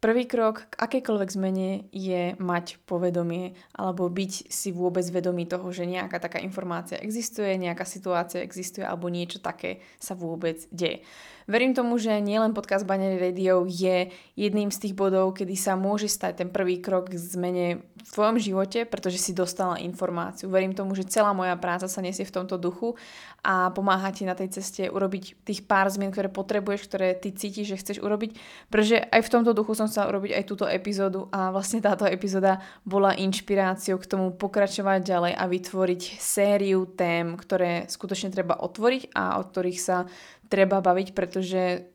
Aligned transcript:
Prvý 0.00 0.24
krok 0.24 0.64
k 0.72 0.80
akejkoľvek 0.80 1.28
zmene 1.28 1.84
je 1.92 2.32
mať 2.40 2.80
povedomie 2.88 3.52
alebo 3.76 4.08
byť 4.08 4.48
si 4.48 4.72
vôbec 4.72 5.04
vedomý 5.04 5.44
toho, 5.44 5.68
že 5.76 5.84
nejaká 5.84 6.16
taká 6.16 6.40
informácia 6.40 6.96
existuje, 6.96 7.60
nejaká 7.60 7.84
situácia 7.84 8.40
existuje 8.40 8.80
alebo 8.80 9.12
niečo 9.12 9.44
také 9.44 9.84
sa 10.00 10.16
vôbec 10.16 10.64
deje. 10.72 11.04
Verím 11.44 11.76
tomu, 11.76 12.00
že 12.00 12.16
nielen 12.16 12.56
podcast 12.56 12.88
Banery 12.88 13.20
Radio 13.20 13.68
je 13.68 14.08
jedným 14.40 14.72
z 14.72 14.88
tých 14.88 14.96
bodov, 14.96 15.36
kedy 15.36 15.52
sa 15.52 15.76
môže 15.76 16.08
stať 16.08 16.46
ten 16.46 16.48
prvý 16.48 16.80
krok 16.80 17.12
k 17.12 17.20
zmene 17.20 17.84
v 18.00 18.10
tvojom 18.10 18.36
živote, 18.40 18.88
pretože 18.88 19.20
si 19.20 19.36
dostala 19.36 19.80
informáciu. 19.80 20.48
Verím 20.48 20.72
tomu, 20.72 20.96
že 20.96 21.08
celá 21.08 21.36
moja 21.36 21.54
práca 21.60 21.86
sa 21.86 22.00
nesie 22.00 22.24
v 22.24 22.32
tomto 22.32 22.56
duchu 22.56 22.96
a 23.44 23.72
pomáha 23.72 24.10
ti 24.12 24.24
na 24.24 24.32
tej 24.32 24.60
ceste 24.60 24.88
urobiť 24.88 25.44
tých 25.44 25.64
pár 25.68 25.88
zmien, 25.92 26.12
ktoré 26.12 26.32
potrebuješ, 26.32 26.88
ktoré 26.88 27.16
ty 27.16 27.32
cítiš, 27.32 27.72
že 27.72 27.80
chceš 27.80 27.98
urobiť. 28.00 28.36
Pretože 28.72 29.00
aj 29.00 29.20
v 29.20 29.32
tomto 29.32 29.52
duchu 29.52 29.72
som 29.76 29.88
sa 29.88 30.08
urobiť 30.08 30.32
aj 30.36 30.44
túto 30.48 30.64
epizódu 30.68 31.28
a 31.32 31.52
vlastne 31.52 31.84
táto 31.84 32.08
epizóda 32.08 32.60
bola 32.84 33.16
inšpiráciou 33.16 34.00
k 34.00 34.08
tomu 34.08 34.32
pokračovať 34.32 35.00
ďalej 35.04 35.32
a 35.36 35.44
vytvoriť 35.44 36.02
sériu 36.16 36.88
tém, 36.88 37.36
ktoré 37.36 37.88
skutočne 37.88 38.32
treba 38.32 38.56
otvoriť 38.60 39.12
a 39.12 39.40
o 39.40 39.42
ktorých 39.44 39.80
sa 39.80 40.08
treba 40.50 40.82
baviť, 40.82 41.14
pretože 41.14 41.86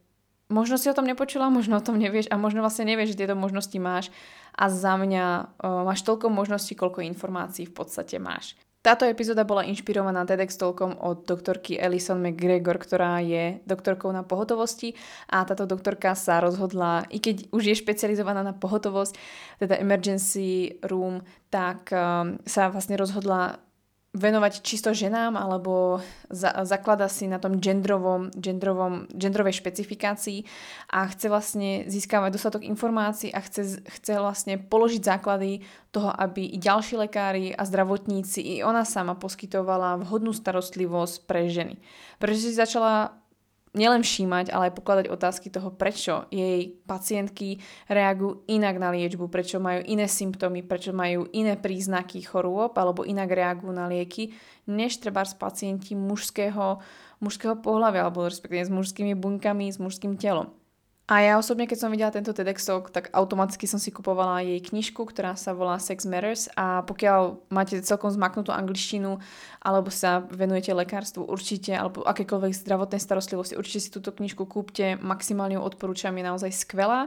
možno 0.50 0.78
si 0.78 0.90
o 0.90 0.98
tom 0.98 1.06
nepočula, 1.10 1.50
možno 1.50 1.78
o 1.78 1.86
tom 1.86 1.98
nevieš 1.98 2.30
a 2.30 2.38
možno 2.38 2.62
vlastne 2.62 2.86
nevieš, 2.86 3.14
že 3.16 3.26
tieto 3.26 3.36
možnosti 3.38 3.78
máš 3.82 4.14
a 4.54 4.70
za 4.70 4.96
mňa 4.96 5.26
uh, 5.62 5.84
máš 5.84 6.06
toľko 6.06 6.30
možností, 6.32 6.78
koľko 6.78 7.04
informácií 7.04 7.66
v 7.68 7.76
podstate 7.76 8.22
máš. 8.22 8.56
Táto 8.86 9.02
epizóda 9.10 9.42
bola 9.42 9.66
inšpirovaná 9.66 10.30
TEDx 10.30 10.62
Talkom 10.62 10.94
od 11.02 11.26
doktorky 11.26 11.74
Alison 11.82 12.22
McGregor, 12.22 12.78
ktorá 12.78 13.18
je 13.18 13.58
doktorkou 13.66 14.14
na 14.14 14.22
pohotovosti 14.22 14.94
a 15.26 15.42
táto 15.42 15.66
doktorka 15.66 16.14
sa 16.14 16.38
rozhodla, 16.38 17.02
i 17.10 17.18
keď 17.18 17.50
už 17.50 17.74
je 17.74 17.82
špecializovaná 17.82 18.46
na 18.46 18.54
pohotovosť, 18.54 19.18
teda 19.58 19.82
emergency 19.82 20.78
room, 20.86 21.26
tak 21.50 21.90
um, 21.90 22.38
sa 22.46 22.70
vlastne 22.70 22.94
rozhodla 22.94 23.58
venovať 24.16 24.64
čisto 24.64 24.96
ženám 24.96 25.36
alebo 25.36 26.00
za, 26.32 26.64
zaklada 26.64 27.12
si 27.12 27.28
na 27.28 27.36
tom 27.36 27.60
gendrovom, 27.60 28.32
gendrovom, 28.32 29.12
gendrovej 29.12 29.60
špecifikácii 29.60 30.48
a 30.96 31.04
chce 31.12 31.28
vlastne 31.28 31.70
získavať 31.92 32.32
dostatok 32.32 32.64
informácií 32.64 33.36
a 33.36 33.44
chce, 33.44 33.84
chce 33.84 34.12
vlastne 34.16 34.56
položiť 34.56 35.04
základy 35.04 35.68
toho, 35.92 36.10
aby 36.16 36.48
i 36.48 36.58
ďalší 36.58 36.96
lekári 36.96 37.52
a 37.52 37.68
zdravotníci, 37.68 38.40
i 38.40 38.56
ona 38.64 38.88
sama 38.88 39.20
poskytovala 39.20 40.00
vhodnú 40.08 40.32
starostlivosť 40.32 41.28
pre 41.28 41.52
ženy. 41.52 41.76
Pretože 42.18 42.50
si 42.50 42.56
začala 42.56 43.25
nielen 43.76 44.02
všímať, 44.02 44.50
ale 44.50 44.72
aj 44.72 44.78
pokladať 44.80 45.06
otázky 45.12 45.52
toho, 45.52 45.70
prečo 45.76 46.26
jej 46.32 46.74
pacientky 46.88 47.62
reagujú 47.92 48.48
inak 48.48 48.80
na 48.80 48.90
liečbu, 48.96 49.28
prečo 49.28 49.62
majú 49.62 49.84
iné 49.86 50.08
symptómy, 50.10 50.64
prečo 50.66 50.96
majú 50.96 51.28
iné 51.36 51.60
príznaky 51.60 52.24
chorôb 52.26 52.74
alebo 52.80 53.06
inak 53.06 53.30
reagujú 53.30 53.76
na 53.76 53.86
lieky, 53.92 54.34
než 54.66 54.98
treba 55.04 55.22
z 55.28 55.36
pacienti 55.38 55.94
mužského, 55.94 56.82
mužského 57.22 57.60
pohľavia 57.60 58.08
alebo 58.08 58.26
respektíve 58.26 58.66
s 58.66 58.74
mužskými 58.74 59.14
buňkami, 59.14 59.70
s 59.70 59.78
mužským 59.78 60.18
telom. 60.18 60.65
A 61.06 61.22
ja 61.22 61.38
osobne, 61.38 61.70
keď 61.70 61.78
som 61.78 61.94
videla 61.94 62.10
tento 62.10 62.34
TEDx 62.34 62.66
talk, 62.66 62.90
tak 62.90 63.14
automaticky 63.14 63.70
som 63.70 63.78
si 63.78 63.94
kupovala 63.94 64.42
jej 64.42 64.58
knižku, 64.58 65.06
ktorá 65.06 65.38
sa 65.38 65.54
volá 65.54 65.78
Sex 65.78 66.02
Matters. 66.02 66.50
A 66.58 66.82
pokiaľ 66.82 67.46
máte 67.54 67.78
celkom 67.86 68.10
zmaknutú 68.10 68.50
angličtinu 68.50 69.22
alebo 69.62 69.94
sa 69.94 70.26
venujete 70.26 70.74
lekárstvu 70.74 71.30
určite, 71.30 71.78
alebo 71.78 72.02
akékoľvek 72.02 72.58
zdravotnej 72.58 72.98
starostlivosti, 72.98 73.54
určite 73.54 73.86
si 73.86 73.94
túto 73.94 74.18
knižku 74.18 74.50
kúpte, 74.50 74.98
maximálne 74.98 75.58
ju 75.58 75.62
odporúčam, 75.62 76.18
je 76.18 76.26
naozaj 76.26 76.50
skvelá 76.58 77.06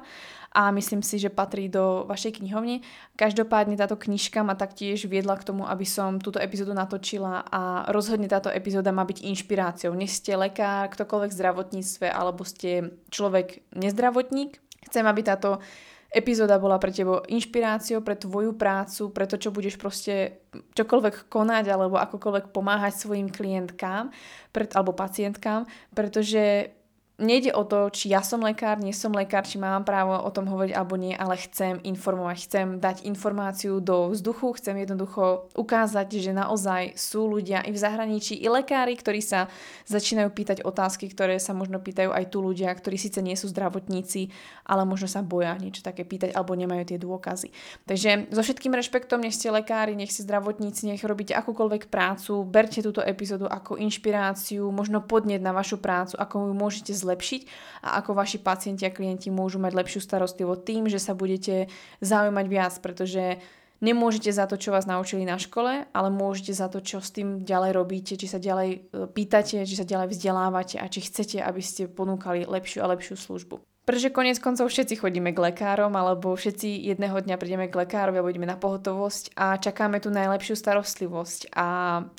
a 0.52 0.72
myslím 0.72 1.04
si, 1.04 1.20
že 1.20 1.28
patrí 1.28 1.68
do 1.68 2.08
vašej 2.08 2.40
knihovne. 2.40 2.80
Každopádne 3.20 3.76
táto 3.76 4.00
knižka 4.00 4.40
ma 4.40 4.56
taktiež 4.56 5.04
viedla 5.04 5.36
k 5.36 5.46
tomu, 5.46 5.68
aby 5.68 5.84
som 5.84 6.16
túto 6.18 6.40
epizódu 6.40 6.72
natočila 6.72 7.44
a 7.44 7.84
rozhodne 7.92 8.26
táto 8.26 8.48
epizóda 8.48 8.88
má 8.88 9.04
byť 9.04 9.28
inšpiráciou. 9.28 9.92
Nie 9.92 10.08
ste 10.08 10.40
lekár, 10.40 10.88
ktokoľvek 10.88 11.30
v 11.30 11.38
zdravotníctve 11.38 12.06
alebo 12.08 12.42
ste 12.48 12.96
človek 13.12 13.60
nezdravotník. 13.76 14.56
Chcem, 14.88 15.04
aby 15.04 15.20
táto 15.20 15.60
epizóda 16.08 16.56
bola 16.56 16.80
pre 16.80 16.88
teba 16.88 17.20
inšpiráciou 17.28 18.00
pre 18.00 18.16
tvoju 18.16 18.56
prácu, 18.56 19.12
pre 19.12 19.28
to, 19.28 19.36
čo 19.36 19.52
budeš 19.52 19.76
proste 19.76 20.40
čokoľvek 20.72 21.28
konať 21.28 21.64
alebo 21.68 22.00
akokoľvek 22.00 22.48
pomáhať 22.48 22.96
svojim 22.96 23.28
klientkám 23.28 24.08
pred, 24.48 24.72
alebo 24.72 24.96
pacientkám, 24.96 25.68
pretože 25.92 26.72
nejde 27.18 27.50
o 27.50 27.66
to, 27.66 27.90
či 27.90 28.14
ja 28.14 28.22
som 28.22 28.38
lekár, 28.38 28.78
nie 28.78 28.94
som 28.94 29.10
lekár, 29.10 29.42
či 29.42 29.58
mám 29.58 29.82
právo 29.82 30.14
o 30.14 30.30
tom 30.30 30.46
hovoriť 30.46 30.70
alebo 30.70 30.94
nie, 30.94 31.18
ale 31.18 31.34
chcem 31.34 31.82
informovať, 31.82 32.36
chcem 32.46 32.66
dať 32.78 33.02
informáciu 33.10 33.82
do 33.82 34.14
vzduchu, 34.14 34.54
chcem 34.54 34.78
jednoducho 34.86 35.50
ukázať, 35.58 36.06
že 36.14 36.30
naozaj 36.30 36.94
sú 36.94 37.26
ľudia 37.26 37.66
i 37.66 37.74
v 37.74 37.78
zahraničí, 37.78 38.38
i 38.38 38.46
lekári, 38.46 38.94
ktorí 38.94 39.18
sa 39.18 39.50
začínajú 39.90 40.30
pýtať 40.30 40.58
otázky, 40.62 41.10
ktoré 41.10 41.42
sa 41.42 41.58
možno 41.58 41.82
pýtajú 41.82 42.14
aj 42.14 42.24
tu 42.30 42.38
ľudia, 42.38 42.70
ktorí 42.70 42.94
síce 42.94 43.18
nie 43.18 43.34
sú 43.34 43.50
zdravotníci, 43.50 44.30
ale 44.62 44.86
možno 44.86 45.10
sa 45.10 45.18
boja 45.18 45.58
niečo 45.58 45.82
také 45.82 46.06
pýtať 46.06 46.38
alebo 46.38 46.54
nemajú 46.54 46.86
tie 46.86 47.02
dôkazy. 47.02 47.50
Takže 47.82 48.30
so 48.30 48.46
všetkým 48.46 48.70
rešpektom, 48.78 49.26
nech 49.26 49.34
ste 49.34 49.50
lekári, 49.50 49.98
nech 49.98 50.14
ste 50.14 50.22
zdravotníci, 50.22 50.86
nech 50.86 51.02
robíte 51.02 51.34
akúkoľvek 51.34 51.90
prácu, 51.90 52.46
berte 52.46 52.78
túto 52.78 53.02
epizódu 53.02 53.50
ako 53.50 53.74
inšpiráciu, 53.74 54.70
možno 54.70 55.02
podnet 55.02 55.42
na 55.42 55.50
vašu 55.50 55.82
prácu, 55.82 56.14
ako 56.14 56.46
ju 56.46 56.54
môžete 56.54 56.92
zlepšiť 56.94 57.07
zlepšiť 57.08 57.40
a 57.88 58.04
ako 58.04 58.12
vaši 58.12 58.44
pacienti 58.44 58.84
a 58.84 58.92
klienti 58.92 59.32
môžu 59.32 59.56
mať 59.56 59.72
lepšiu 59.72 60.04
starostlivosť 60.04 60.62
tým, 60.68 60.84
že 60.92 61.00
sa 61.00 61.16
budete 61.16 61.72
zaujímať 62.04 62.46
viac, 62.52 62.76
pretože 62.84 63.40
nemôžete 63.80 64.30
za 64.34 64.46
to, 64.46 64.58
čo 64.58 64.74
vás 64.74 64.86
naučili 64.86 65.24
na 65.24 65.38
škole, 65.38 65.86
ale 65.90 66.08
môžete 66.10 66.52
za 66.54 66.66
to, 66.68 66.82
čo 66.82 66.98
s 66.98 67.14
tým 67.14 67.46
ďalej 67.46 67.70
robíte, 67.74 68.14
či 68.18 68.26
sa 68.26 68.42
ďalej 68.42 68.70
e, 68.70 68.78
pýtate, 69.10 69.62
či 69.62 69.74
sa 69.78 69.86
ďalej 69.86 70.14
vzdelávate 70.14 70.76
a 70.82 70.86
či 70.90 71.06
chcete, 71.06 71.38
aby 71.38 71.62
ste 71.62 71.86
ponúkali 71.86 72.44
lepšiu 72.46 72.82
a 72.82 72.90
lepšiu 72.94 73.14
službu. 73.14 73.62
Pretože 73.88 74.12
konec 74.12 74.36
koncov 74.36 74.68
všetci 74.68 75.00
chodíme 75.00 75.32
k 75.32 75.40
lekárom, 75.40 75.96
alebo 75.96 76.36
všetci 76.36 76.92
jedného 76.92 77.24
dňa 77.24 77.40
prídeme 77.40 77.72
k 77.72 77.78
lekárovi 77.88 78.20
a 78.20 78.26
budeme 78.26 78.44
na 78.44 78.60
pohotovosť 78.60 79.32
a 79.32 79.56
čakáme 79.56 79.96
tú 79.96 80.12
najlepšiu 80.12 80.60
starostlivosť. 80.60 81.56
A 81.56 81.66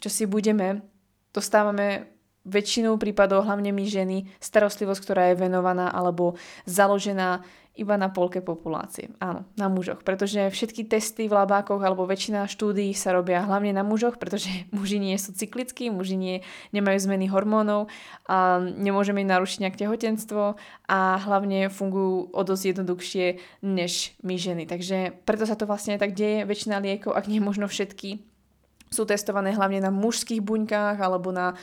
čo 0.01 0.09
si 0.09 0.25
budeme, 0.25 0.81
dostávame 1.29 2.09
väčšinou 2.47 2.95
prípadov, 2.95 3.45
hlavne 3.45 3.75
my 3.75 3.83
ženy, 3.83 4.17
starostlivosť, 4.39 5.01
ktorá 5.03 5.23
je 5.31 5.39
venovaná 5.43 5.91
alebo 5.91 6.39
založená 6.63 7.43
iba 7.79 7.95
na 7.95 8.11
polke 8.11 8.43
populácie. 8.43 9.07
Áno, 9.23 9.47
na 9.55 9.71
mužoch. 9.71 10.03
Pretože 10.03 10.51
všetky 10.51 10.83
testy 10.91 11.31
v 11.31 11.37
labákoch 11.39 11.79
alebo 11.79 12.03
väčšina 12.03 12.43
štúdií 12.51 12.91
sa 12.91 13.15
robia 13.15 13.39
hlavne 13.47 13.71
na 13.71 13.87
mužoch, 13.87 14.19
pretože 14.19 14.51
muži 14.75 14.99
nie 14.99 15.15
sú 15.15 15.31
cyklickí, 15.31 15.87
muži 15.87 16.19
nie, 16.19 16.35
nemajú 16.75 16.99
zmeny 17.07 17.31
hormónov 17.31 17.87
a 18.27 18.59
nemôžeme 18.59 19.23
im 19.23 19.31
narušiť 19.31 19.63
nejak 19.63 19.79
tehotenstvo 19.79 20.59
a 20.91 20.99
hlavne 21.23 21.71
fungujú 21.71 22.35
o 22.35 22.41
dosť 22.43 22.75
jednoduchšie 22.75 23.25
než 23.63 24.11
my 24.27 24.35
ženy. 24.35 24.67
Takže 24.67 25.23
preto 25.23 25.47
sa 25.47 25.55
to 25.55 25.63
vlastne 25.63 25.95
tak 25.95 26.11
deje. 26.11 26.43
Väčšina 26.43 26.83
liekov, 26.83 27.15
ak 27.15 27.31
nie 27.31 27.39
možno 27.39 27.71
všetky, 27.71 28.19
sú 28.89 29.05
testované 29.05 29.53
hlavne 29.53 29.85
na 29.85 29.93
mužských 29.93 30.41
buňkách 30.41 30.97
alebo 30.97 31.29
na 31.29 31.53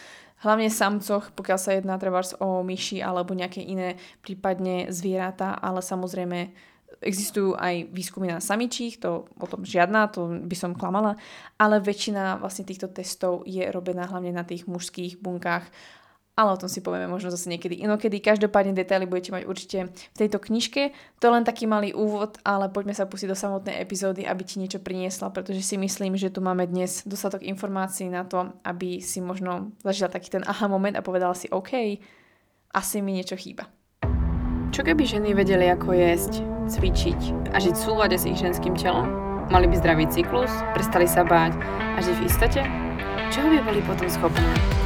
hlavne 0.45 0.69
samcoch, 0.69 1.33
pokiaľ 1.33 1.59
sa 1.59 1.77
jedná 1.77 1.97
trebárs 1.97 2.37
o 2.37 2.61
myši 2.61 3.01
alebo 3.01 3.33
nejaké 3.33 3.65
iné 3.65 3.97
prípadne 4.21 4.93
zvieratá, 4.93 5.57
ale 5.57 5.81
samozrejme 5.81 6.53
existujú 7.01 7.57
aj 7.57 7.93
výskumy 7.93 8.33
na 8.33 8.41
samičích, 8.41 9.01
to 9.01 9.29
o 9.37 9.47
tom 9.47 9.67
žiadna, 9.69 10.09
to 10.09 10.29
by 10.49 10.57
som 10.57 10.73
klamala, 10.73 11.17
ale 11.61 11.83
väčšina 11.83 12.41
vlastne 12.41 12.65
týchto 12.65 12.89
testov 12.89 13.45
je 13.45 13.65
robená 13.69 14.09
hlavne 14.09 14.33
na 14.33 14.45
tých 14.49 14.65
mužských 14.65 15.21
bunkách 15.21 15.69
ale 16.37 16.53
o 16.53 16.61
tom 16.61 16.69
si 16.69 16.85
povieme 16.85 17.09
možno 17.09 17.33
zase 17.33 17.49
niekedy 17.49 17.81
inokedy. 17.81 18.21
Každopádne 18.21 18.77
detaily 18.77 19.09
budete 19.09 19.33
mať 19.33 19.43
určite 19.49 19.79
v 19.89 20.17
tejto 20.21 20.37
knižke. 20.37 20.93
To 21.19 21.23
je 21.25 21.33
len 21.33 21.49
taký 21.49 21.65
malý 21.65 21.97
úvod, 21.97 22.37
ale 22.45 22.69
poďme 22.69 22.93
sa 22.93 23.09
pustiť 23.09 23.33
do 23.33 23.37
samotnej 23.37 23.81
epizódy, 23.81 24.28
aby 24.28 24.45
ti 24.45 24.60
niečo 24.60 24.84
priniesla, 24.84 25.33
pretože 25.33 25.65
si 25.65 25.81
myslím, 25.81 26.21
že 26.21 26.28
tu 26.28 26.45
máme 26.45 26.69
dnes 26.69 27.01
dostatok 27.09 27.41
informácií 27.41 28.13
na 28.13 28.28
to, 28.28 28.53
aby 28.69 29.01
si 29.01 29.25
možno 29.25 29.72
zažila 29.81 30.13
taký 30.13 30.28
ten 30.28 30.45
aha 30.45 30.69
moment 30.69 30.93
a 30.93 31.01
povedala 31.01 31.33
si 31.33 31.49
OK, 31.49 32.05
asi 32.77 33.01
mi 33.01 33.16
niečo 33.16 33.41
chýba. 33.41 33.72
Čo 34.77 34.84
keby 34.84 35.09
ženy 35.09 35.33
vedeli, 35.33 35.72
ako 35.72 35.97
jesť, 35.97 36.45
cvičiť 36.69 37.49
a 37.57 37.57
žiť 37.57 37.72
v 37.72 37.84
súlade 37.89 38.21
s 38.21 38.28
ich 38.28 38.37
ženským 38.37 38.77
telom? 38.77 39.09
Mali 39.49 39.71
by 39.72 39.78
zdravý 39.81 40.05
cyklus, 40.13 40.53
prestali 40.77 41.09
sa 41.09 41.25
báť 41.25 41.57
a 41.97 41.99
žiť 42.05 42.16
v 42.21 42.27
istote? 42.28 42.60
Čoho 43.33 43.49
by 43.49 43.59
boli 43.65 43.81
potom 43.89 44.10
schopné? 44.10 44.85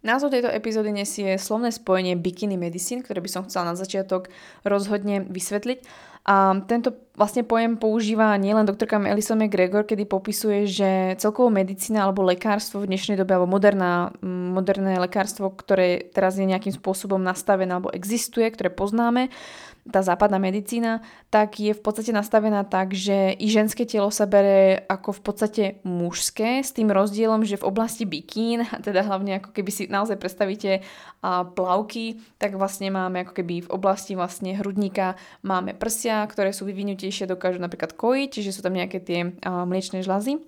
Názov 0.00 0.32
tejto 0.32 0.48
epizódy 0.48 0.96
nesie 0.96 1.36
slovné 1.36 1.68
spojenie 1.68 2.16
bikini 2.16 2.56
medicine, 2.56 3.04
ktoré 3.04 3.20
by 3.20 3.28
som 3.28 3.44
chcela 3.44 3.72
na 3.72 3.76
začiatok 3.76 4.32
rozhodne 4.64 5.28
vysvetliť. 5.28 5.84
A 6.20 6.52
tento 6.68 6.92
vlastne 7.16 7.44
pojem 7.44 7.76
používa 7.80 8.32
nielen 8.36 8.64
doktorka 8.64 9.00
Melissa 9.00 9.36
McGregor, 9.36 9.84
kedy 9.84 10.04
popisuje, 10.08 10.64
že 10.64 10.90
celkovo 11.20 11.52
medicína 11.52 12.08
alebo 12.08 12.24
lekárstvo 12.24 12.80
v 12.80 12.92
dnešnej 12.92 13.20
dobe, 13.20 13.36
alebo 13.36 13.48
moderná, 13.48 14.12
moderné 14.24 14.96
lekárstvo, 15.00 15.52
ktoré 15.52 16.12
teraz 16.12 16.40
je 16.40 16.48
nejakým 16.48 16.76
spôsobom 16.76 17.20
nastavené 17.20 17.76
alebo 17.76 17.92
existuje, 17.92 18.48
ktoré 18.48 18.72
poznáme, 18.72 19.28
tá 19.88 20.04
západná 20.04 20.36
medicína, 20.36 21.00
tak 21.32 21.56
je 21.56 21.72
v 21.72 21.80
podstate 21.80 22.12
nastavená 22.12 22.68
tak, 22.68 22.92
že 22.92 23.32
i 23.36 23.46
ženské 23.48 23.88
telo 23.88 24.12
sa 24.12 24.28
bere 24.28 24.84
ako 24.86 25.16
v 25.16 25.20
podstate 25.24 25.64
mužské, 25.88 26.60
s 26.60 26.76
tým 26.76 26.92
rozdielom, 26.92 27.48
že 27.48 27.56
v 27.56 27.68
oblasti 27.68 28.04
bikín, 28.04 28.68
teda 28.86 29.04
hlavne 29.04 29.40
ako 29.40 29.56
keby 29.56 29.70
si 29.72 29.88
naozaj 29.88 30.20
predstavíte 30.20 30.84
plavky, 31.56 32.20
tak 32.40 32.56
vlastne 32.56 32.92
máme 32.92 33.24
ako 33.24 33.32
keby 33.40 33.68
v 33.68 33.72
oblasti 33.72 34.16
vlastne 34.16 34.56
hrudníka 34.56 35.16
máme 35.44 35.76
prsia, 35.76 36.09
ktoré 36.26 36.50
sú 36.50 36.66
vyvinutejšie, 36.66 37.30
dokážu 37.30 37.62
napríklad 37.62 37.94
kojiť, 37.94 38.28
čiže 38.28 38.50
sú 38.54 38.60
tam 38.60 38.74
nejaké 38.74 38.98
tie 39.00 39.38
mliečne 39.44 40.02
žlazy. 40.02 40.40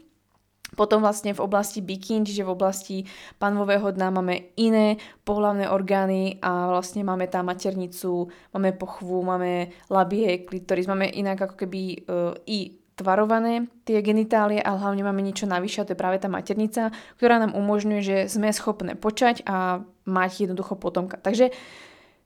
Potom 0.72 1.04
vlastne 1.04 1.36
v 1.36 1.44
oblasti 1.44 1.84
bikín, 1.84 2.24
čiže 2.24 2.48
v 2.48 2.54
oblasti 2.56 2.96
panvového 3.36 3.92
dna 3.92 4.08
máme 4.08 4.56
iné 4.56 4.96
pohlavné 5.20 5.68
orgány 5.68 6.40
a 6.40 6.72
vlastne 6.72 7.04
máme 7.04 7.28
tam 7.28 7.52
maternicu, 7.52 8.32
máme 8.56 8.72
pochvu, 8.80 9.20
máme 9.20 9.68
labie, 9.92 10.48
klitoris, 10.48 10.88
máme 10.88 11.12
inak 11.12 11.44
ako 11.44 11.54
keby 11.60 11.82
uh, 12.08 12.32
i 12.48 12.80
tvarované 12.96 13.68
tie 13.84 14.00
genitálie 14.00 14.64
a 14.64 14.76
hlavne 14.76 15.04
máme 15.04 15.20
niečo 15.20 15.44
navyše 15.44 15.84
to 15.84 15.92
je 15.92 16.00
práve 16.00 16.20
tá 16.20 16.28
maternica, 16.32 16.88
ktorá 17.20 17.36
nám 17.36 17.52
umožňuje, 17.52 18.00
že 18.00 18.16
sme 18.32 18.48
schopné 18.52 18.96
počať 18.96 19.44
a 19.44 19.84
mať 20.08 20.48
jednoducho 20.48 20.80
potomka. 20.80 21.20
Takže 21.20 21.52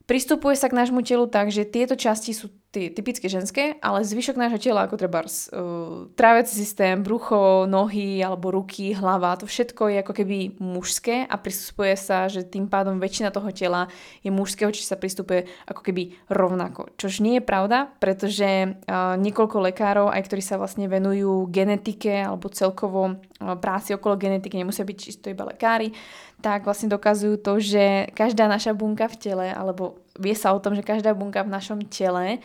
Pristupuje 0.06 0.54
sa 0.54 0.70
k 0.70 0.78
nášmu 0.78 1.02
telu 1.02 1.26
tak, 1.26 1.50
že 1.50 1.66
tieto 1.66 1.98
časti 1.98 2.30
sú 2.30 2.46
tie 2.76 2.92
typické 2.92 3.32
ženské, 3.32 3.80
ale 3.80 4.04
zvyšok 4.04 4.36
nášho 4.36 4.60
tela, 4.60 4.84
ako 4.84 5.00
treba 5.00 5.24
uh, 5.24 6.12
tráviaci 6.12 6.52
systém, 6.52 7.00
brucho, 7.00 7.64
nohy 7.64 8.20
alebo 8.20 8.52
ruky, 8.52 8.92
hlava, 8.92 9.32
to 9.40 9.48
všetko 9.48 9.88
je 9.88 9.96
ako 10.04 10.12
keby 10.12 10.60
mužské 10.60 11.24
a 11.24 11.40
pristupuje 11.40 11.96
sa, 11.96 12.28
že 12.28 12.44
tým 12.44 12.68
pádom 12.68 13.00
väčšina 13.00 13.32
toho 13.32 13.48
tela 13.56 13.88
je 14.20 14.28
mužského, 14.28 14.68
či 14.76 14.84
sa 14.84 15.00
pristupuje 15.00 15.48
ako 15.64 15.80
keby 15.80 16.12
rovnako. 16.28 16.92
Čož 17.00 17.24
nie 17.24 17.40
je 17.40 17.48
pravda, 17.48 17.88
pretože 17.96 18.44
uh, 18.44 19.16
niekoľko 19.16 19.72
lekárov, 19.72 20.12
aj 20.12 20.28
ktorí 20.28 20.44
sa 20.44 20.60
vlastne 20.60 20.84
venujú 20.84 21.48
genetike 21.48 22.28
alebo 22.28 22.52
celkovo 22.52 23.16
uh, 23.16 23.56
práci 23.56 23.96
okolo 23.96 24.20
genetiky, 24.20 24.60
nemusia 24.60 24.84
byť 24.84 24.98
čisto 25.00 25.32
iba 25.32 25.48
lekári, 25.48 25.96
tak 26.44 26.68
vlastne 26.68 26.92
dokazujú 26.92 27.40
to, 27.40 27.56
že 27.56 28.12
každá 28.12 28.44
naša 28.44 28.76
bunka 28.76 29.08
v 29.08 29.16
tele, 29.16 29.48
alebo 29.48 30.04
vie 30.16 30.34
sa 30.36 30.52
o 30.52 30.62
tom, 30.62 30.74
že 30.76 30.86
každá 30.86 31.12
bunka 31.12 31.44
v 31.44 31.52
našom 31.52 31.80
tele 31.86 32.40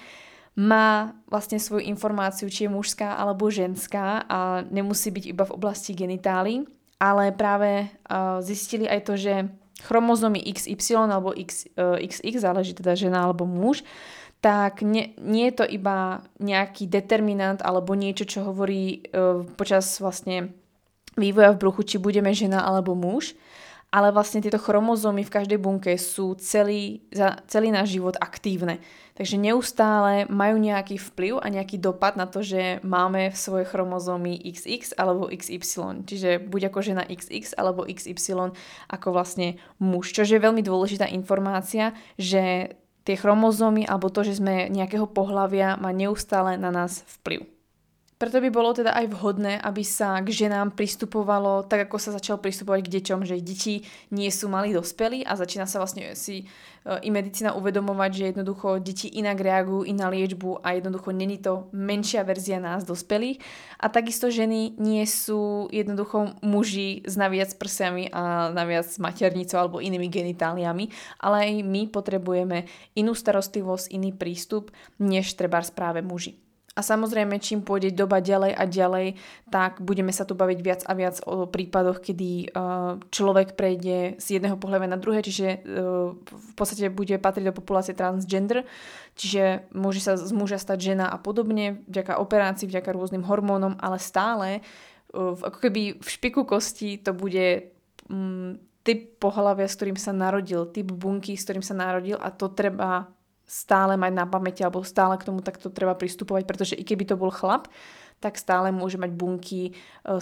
má 0.56 1.16
vlastne 1.32 1.56
svoju 1.58 1.88
informáciu, 1.88 2.52
či 2.52 2.68
je 2.68 2.74
mužská 2.76 3.16
alebo 3.16 3.48
ženská 3.48 4.28
a 4.28 4.68
nemusí 4.68 5.08
byť 5.08 5.26
iba 5.32 5.44
v 5.48 5.56
oblasti 5.56 5.96
genitálií, 5.96 6.68
ale 7.00 7.32
práve 7.32 7.88
uh, 7.88 8.44
zistili 8.44 8.84
aj 8.86 9.00
to, 9.08 9.16
že 9.16 9.48
chromozomy 9.88 10.44
XY 10.44 11.08
alebo 11.08 11.32
X, 11.32 11.72
uh, 11.80 11.98
XX, 11.98 12.36
záleží 12.38 12.76
teda 12.76 13.00
žena 13.00 13.24
alebo 13.26 13.48
muž, 13.48 13.82
tak 14.44 14.84
nie, 14.84 15.16
nie 15.22 15.48
je 15.50 15.64
to 15.64 15.66
iba 15.66 16.26
nejaký 16.42 16.90
determinant 16.90 17.64
alebo 17.64 17.96
niečo, 17.96 18.28
čo 18.28 18.44
hovorí 18.44 19.08
uh, 19.16 19.48
počas 19.56 19.88
vlastne 20.04 20.52
vývoja 21.16 21.56
v 21.56 21.62
bruchu, 21.64 21.82
či 21.88 21.96
budeme 21.96 22.36
žena 22.36 22.64
alebo 22.68 22.92
muž, 22.92 23.40
ale 23.92 24.16
vlastne 24.16 24.40
tieto 24.40 24.56
chromozómy 24.56 25.28
v 25.28 25.34
každej 25.36 25.60
bunke 25.60 25.92
sú 26.00 26.40
celý, 26.40 27.04
za 27.12 27.44
celý 27.52 27.76
náš 27.76 28.00
život 28.00 28.16
aktívne. 28.24 28.80
Takže 29.20 29.36
neustále 29.36 30.24
majú 30.32 30.56
nejaký 30.56 30.96
vplyv 30.96 31.44
a 31.44 31.52
nejaký 31.52 31.76
dopad 31.76 32.16
na 32.16 32.24
to, 32.24 32.40
že 32.40 32.80
máme 32.88 33.30
v 33.30 33.38
svoje 33.38 33.68
chromozómy 33.68 34.40
XX 34.48 34.96
alebo 34.96 35.28
XY. 35.28 36.08
Čiže 36.08 36.40
buď 36.40 36.72
ako 36.72 36.80
žena 36.80 37.04
XX 37.04 37.52
alebo 37.60 37.84
XY 37.84 38.56
ako 38.88 39.08
vlastne 39.12 39.60
muž. 39.78 40.16
Čo 40.16 40.24
je 40.24 40.40
veľmi 40.40 40.64
dôležitá 40.64 41.12
informácia, 41.12 41.92
že 42.16 42.74
tie 43.04 43.16
chromozómy 43.20 43.84
alebo 43.84 44.08
to, 44.08 44.24
že 44.24 44.40
sme 44.40 44.72
nejakého 44.72 45.06
pohlavia 45.06 45.76
má 45.76 45.92
neustále 45.92 46.56
na 46.56 46.72
nás 46.72 47.04
vplyv. 47.20 47.61
Preto 48.22 48.38
by 48.38 48.54
bolo 48.54 48.70
teda 48.70 48.94
aj 48.94 49.18
vhodné, 49.18 49.58
aby 49.58 49.82
sa 49.82 50.22
k 50.22 50.30
ženám 50.30 50.78
pristupovalo 50.78 51.66
tak, 51.66 51.90
ako 51.90 51.98
sa 51.98 52.14
začalo 52.14 52.38
pristupovať 52.38 52.86
k 52.86 52.94
deťom, 53.02 53.26
že 53.26 53.42
deti 53.42 53.82
nie 54.14 54.30
sú 54.30 54.46
malí 54.46 54.78
dospelí 54.78 55.26
a 55.26 55.34
začína 55.34 55.66
sa 55.66 55.82
vlastne 55.82 56.14
si 56.14 56.46
e, 56.46 57.02
i 57.02 57.10
medicína 57.10 57.58
uvedomovať, 57.58 58.12
že 58.14 58.30
jednoducho 58.30 58.78
deti 58.78 59.10
inak 59.10 59.42
reagujú 59.42 59.90
i 59.90 59.98
na 59.98 60.14
liečbu 60.14 60.62
a 60.62 60.78
jednoducho 60.78 61.10
není 61.10 61.42
to 61.42 61.66
menšia 61.74 62.22
verzia 62.22 62.62
nás 62.62 62.86
dospelých. 62.86 63.42
A 63.82 63.90
takisto 63.90 64.30
ženy 64.30 64.78
nie 64.78 65.02
sú 65.10 65.66
jednoducho 65.74 66.38
muži 66.46 67.02
s 67.02 67.18
naviac 67.18 67.58
prsiami 67.58 68.14
a 68.14 68.54
naviac 68.54 68.86
maternicou 69.02 69.66
alebo 69.66 69.82
inými 69.82 70.06
genitáliami, 70.14 70.94
ale 71.26 71.50
aj 71.50 71.66
my 71.66 71.90
potrebujeme 71.90 72.70
inú 72.94 73.18
starostlivosť, 73.18 73.90
iný 73.98 74.14
prístup, 74.14 74.70
než 75.02 75.34
treba 75.34 75.66
práve 75.74 76.06
muži. 76.06 76.51
A 76.72 76.80
samozrejme, 76.80 77.36
čím 77.44 77.68
pôjde 77.68 77.92
doba 77.92 78.24
ďalej 78.24 78.56
a 78.56 78.64
ďalej, 78.64 79.20
tak 79.52 79.84
budeme 79.84 80.16
sa 80.16 80.24
tu 80.24 80.40
baviť 80.40 80.60
viac 80.64 80.82
a 80.88 80.96
viac 80.96 81.20
o 81.28 81.44
prípadoch, 81.44 82.00
kedy 82.00 82.48
uh, 82.48 82.96
človek 83.12 83.60
prejde 83.60 84.16
z 84.16 84.40
jedného 84.40 84.56
pohľavia 84.56 84.88
na 84.88 84.96
druhé, 84.96 85.20
čiže 85.20 85.60
uh, 85.68 86.16
v 86.16 86.54
podstate 86.56 86.88
bude 86.88 87.20
patriť 87.20 87.52
do 87.52 87.58
populácie 87.60 87.92
transgender, 87.92 88.64
čiže 89.20 89.68
môže 89.76 90.00
sa 90.00 90.16
z 90.16 90.32
muža 90.32 90.64
stať 90.64 90.96
žena 90.96 91.12
a 91.12 91.20
podobne, 91.20 91.84
vďaka 91.92 92.24
operácii, 92.24 92.72
vďaka 92.72 92.96
rôznym 92.96 93.28
hormónom, 93.28 93.76
ale 93.76 94.00
stále 94.00 94.64
uh, 95.12 95.36
ako 95.36 95.68
keby 95.68 96.00
v 96.00 96.08
špiku 96.08 96.48
kosti 96.48 97.04
to 97.04 97.12
bude 97.12 97.68
um, 98.08 98.56
typ 98.88 99.20
pohľavia, 99.20 99.68
s 99.68 99.76
ktorým 99.76 100.00
sa 100.00 100.16
narodil, 100.16 100.72
typ 100.72 100.88
bunky, 100.88 101.36
s 101.36 101.44
ktorým 101.44 101.68
sa 101.68 101.76
narodil 101.76 102.16
a 102.16 102.32
to 102.32 102.48
treba 102.48 103.12
stále 103.52 104.00
mať 104.00 104.16
na 104.16 104.24
pamäti 104.24 104.64
alebo 104.64 104.80
stále 104.88 105.20
k 105.20 105.28
tomu 105.28 105.44
takto 105.44 105.68
treba 105.68 105.92
pristupovať, 105.92 106.48
pretože 106.48 106.80
i 106.80 106.88
keby 106.88 107.04
to 107.04 107.20
bol 107.20 107.28
chlap, 107.28 107.68
tak 108.24 108.40
stále 108.40 108.72
môže 108.72 108.96
mať 108.96 109.12
bunky 109.12 109.62
e, 109.68 109.72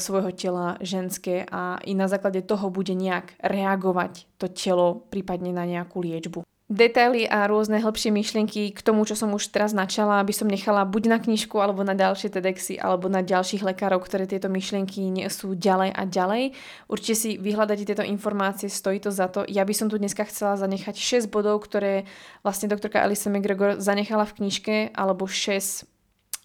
svojho 0.01 0.33
tela 0.33 0.81
ženské 0.81 1.45
a 1.45 1.77
i 1.85 1.93
na 1.93 2.09
základe 2.09 2.41
toho 2.41 2.73
bude 2.73 2.97
nejak 2.97 3.37
reagovať 3.37 4.25
to 4.41 4.49
telo 4.49 5.05
prípadne 5.13 5.53
na 5.53 5.69
nejakú 5.69 6.01
liečbu. 6.01 6.48
Detaily 6.69 7.25
a 7.25 7.49
rôzne 7.49 7.81
hĺbšie 7.81 8.13
myšlienky 8.13 8.69
k 8.69 8.79
tomu, 8.85 9.01
čo 9.01 9.17
som 9.17 9.33
už 9.33 9.49
teraz 9.49 9.73
načala, 9.73 10.21
aby 10.21 10.29
som 10.37 10.45
nechala 10.45 10.85
buď 10.85 11.03
na 11.09 11.17
knižku, 11.17 11.57
alebo 11.57 11.81
na 11.81 11.97
ďalšie 11.97 12.29
TEDxy, 12.29 12.77
alebo 12.77 13.09
na 13.09 13.25
ďalších 13.25 13.65
lekárov, 13.65 14.05
ktoré 14.05 14.29
tieto 14.29 14.53
myšlienky 14.53 15.09
sú 15.33 15.57
ďalej 15.57 15.89
a 15.97 16.05
ďalej. 16.05 16.53
Určite 16.85 17.15
si 17.17 17.29
vyhľadať 17.41 17.89
tieto 17.89 18.05
informácie, 18.05 18.69
stojí 18.69 19.01
to 19.01 19.09
za 19.09 19.33
to. 19.33 19.49
Ja 19.49 19.65
by 19.65 19.73
som 19.73 19.89
tu 19.89 19.97
dneska 19.97 20.29
chcela 20.29 20.61
zanechať 20.61 20.93
6 20.93 21.33
bodov, 21.33 21.65
ktoré 21.65 22.05
vlastne 22.45 22.69
doktorka 22.69 23.01
Alice 23.01 23.25
McGregor 23.25 23.81
zanechala 23.81 24.29
v 24.29 24.37
knižke, 24.37 24.75
alebo 24.93 25.25
6 25.25 25.89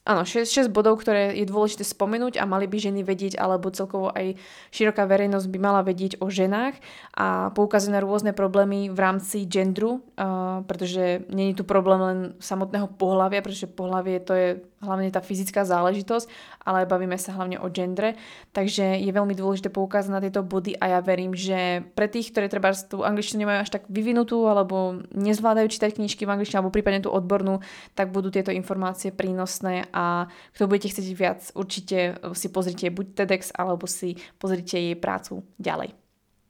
Áno, 0.05 0.21
6, 0.29 0.69
6 0.69 0.69
bodov, 0.69 1.01
ktoré 1.01 1.33
je 1.33 1.49
dôležité 1.49 1.81
spomenúť 1.81 2.37
a 2.37 2.45
mali 2.45 2.69
by 2.69 2.77
ženy 2.77 3.01
vedieť, 3.01 3.41
alebo 3.41 3.73
celkovo 3.73 4.13
aj 4.13 4.37
široká 4.69 5.09
verejnosť 5.09 5.49
by 5.49 5.59
mala 5.59 5.81
vedieť 5.81 6.21
o 6.21 6.29
ženách 6.29 6.77
a 7.17 7.49
poukazuje 7.57 7.97
na 7.97 8.05
rôzne 8.05 8.37
problémy 8.37 8.93
v 8.93 8.99
rámci 9.01 9.49
gendru, 9.49 10.05
uh, 10.21 10.61
pretože 10.69 11.25
je 11.25 11.57
tu 11.57 11.65
problém 11.65 12.01
len 12.05 12.19
samotného 12.37 12.93
pohľavia, 13.01 13.41
pretože 13.41 13.65
pohľavie 13.65 14.21
to 14.21 14.33
je 14.37 14.49
hlavne 14.85 15.09
tá 15.09 15.25
fyzická 15.25 15.65
záležitosť, 15.65 16.29
ale 16.65 16.89
bavíme 16.89 17.17
sa 17.21 17.37
hlavne 17.37 17.61
o 17.61 17.69
gendre, 17.69 18.17
takže 18.57 18.99
je 19.01 19.13
veľmi 19.13 19.37
dôležité 19.37 19.69
poukázať 19.71 20.11
na 20.11 20.21
tieto 20.25 20.41
body 20.41 20.77
a 20.81 20.97
ja 20.97 21.01
verím, 21.05 21.37
že 21.37 21.85
pre 21.93 22.09
tých, 22.09 22.33
ktorí 22.33 22.49
treba 22.49 22.73
tú 22.75 23.05
angličtinu 23.05 23.45
nemajú 23.45 23.59
až 23.63 23.71
tak 23.71 23.87
vyvinutú 23.93 24.49
alebo 24.49 25.05
nezvládajú 25.13 25.69
čítať 25.69 26.01
knižky 26.01 26.25
v 26.25 26.33
angličtine 26.35 26.65
alebo 26.65 26.75
prípadne 26.75 27.05
tú 27.05 27.13
odbornú, 27.13 27.61
tak 27.93 28.11
budú 28.11 28.33
tieto 28.33 28.51
informácie 28.51 29.13
prínosné 29.13 29.87
a 29.93 30.27
kto 30.57 30.67
budete 30.67 30.91
chcieť 30.97 31.07
viac, 31.15 31.41
určite 31.53 32.19
si 32.33 32.49
pozrite 32.49 32.89
buď 32.89 33.07
TEDx 33.15 33.53
alebo 33.55 33.85
si 33.85 34.19
pozrite 34.41 34.81
jej 34.81 34.97
prácu 34.97 35.45
ďalej. 35.61 35.93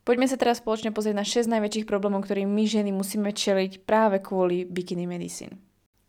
Poďme 0.05 0.29
sa 0.29 0.37
teraz 0.37 0.61
spoločne 0.61 0.93
pozrieť 0.93 1.17
na 1.17 1.25
6 1.25 1.49
najväčších 1.49 1.89
problémov, 1.89 2.29
ktorým 2.29 2.53
my 2.53 2.65
ženy 2.69 2.93
musíme 2.93 3.33
čeliť 3.33 3.89
práve 3.89 4.21
kvôli 4.21 4.69
bikini 4.69 5.09
medicine. 5.09 5.57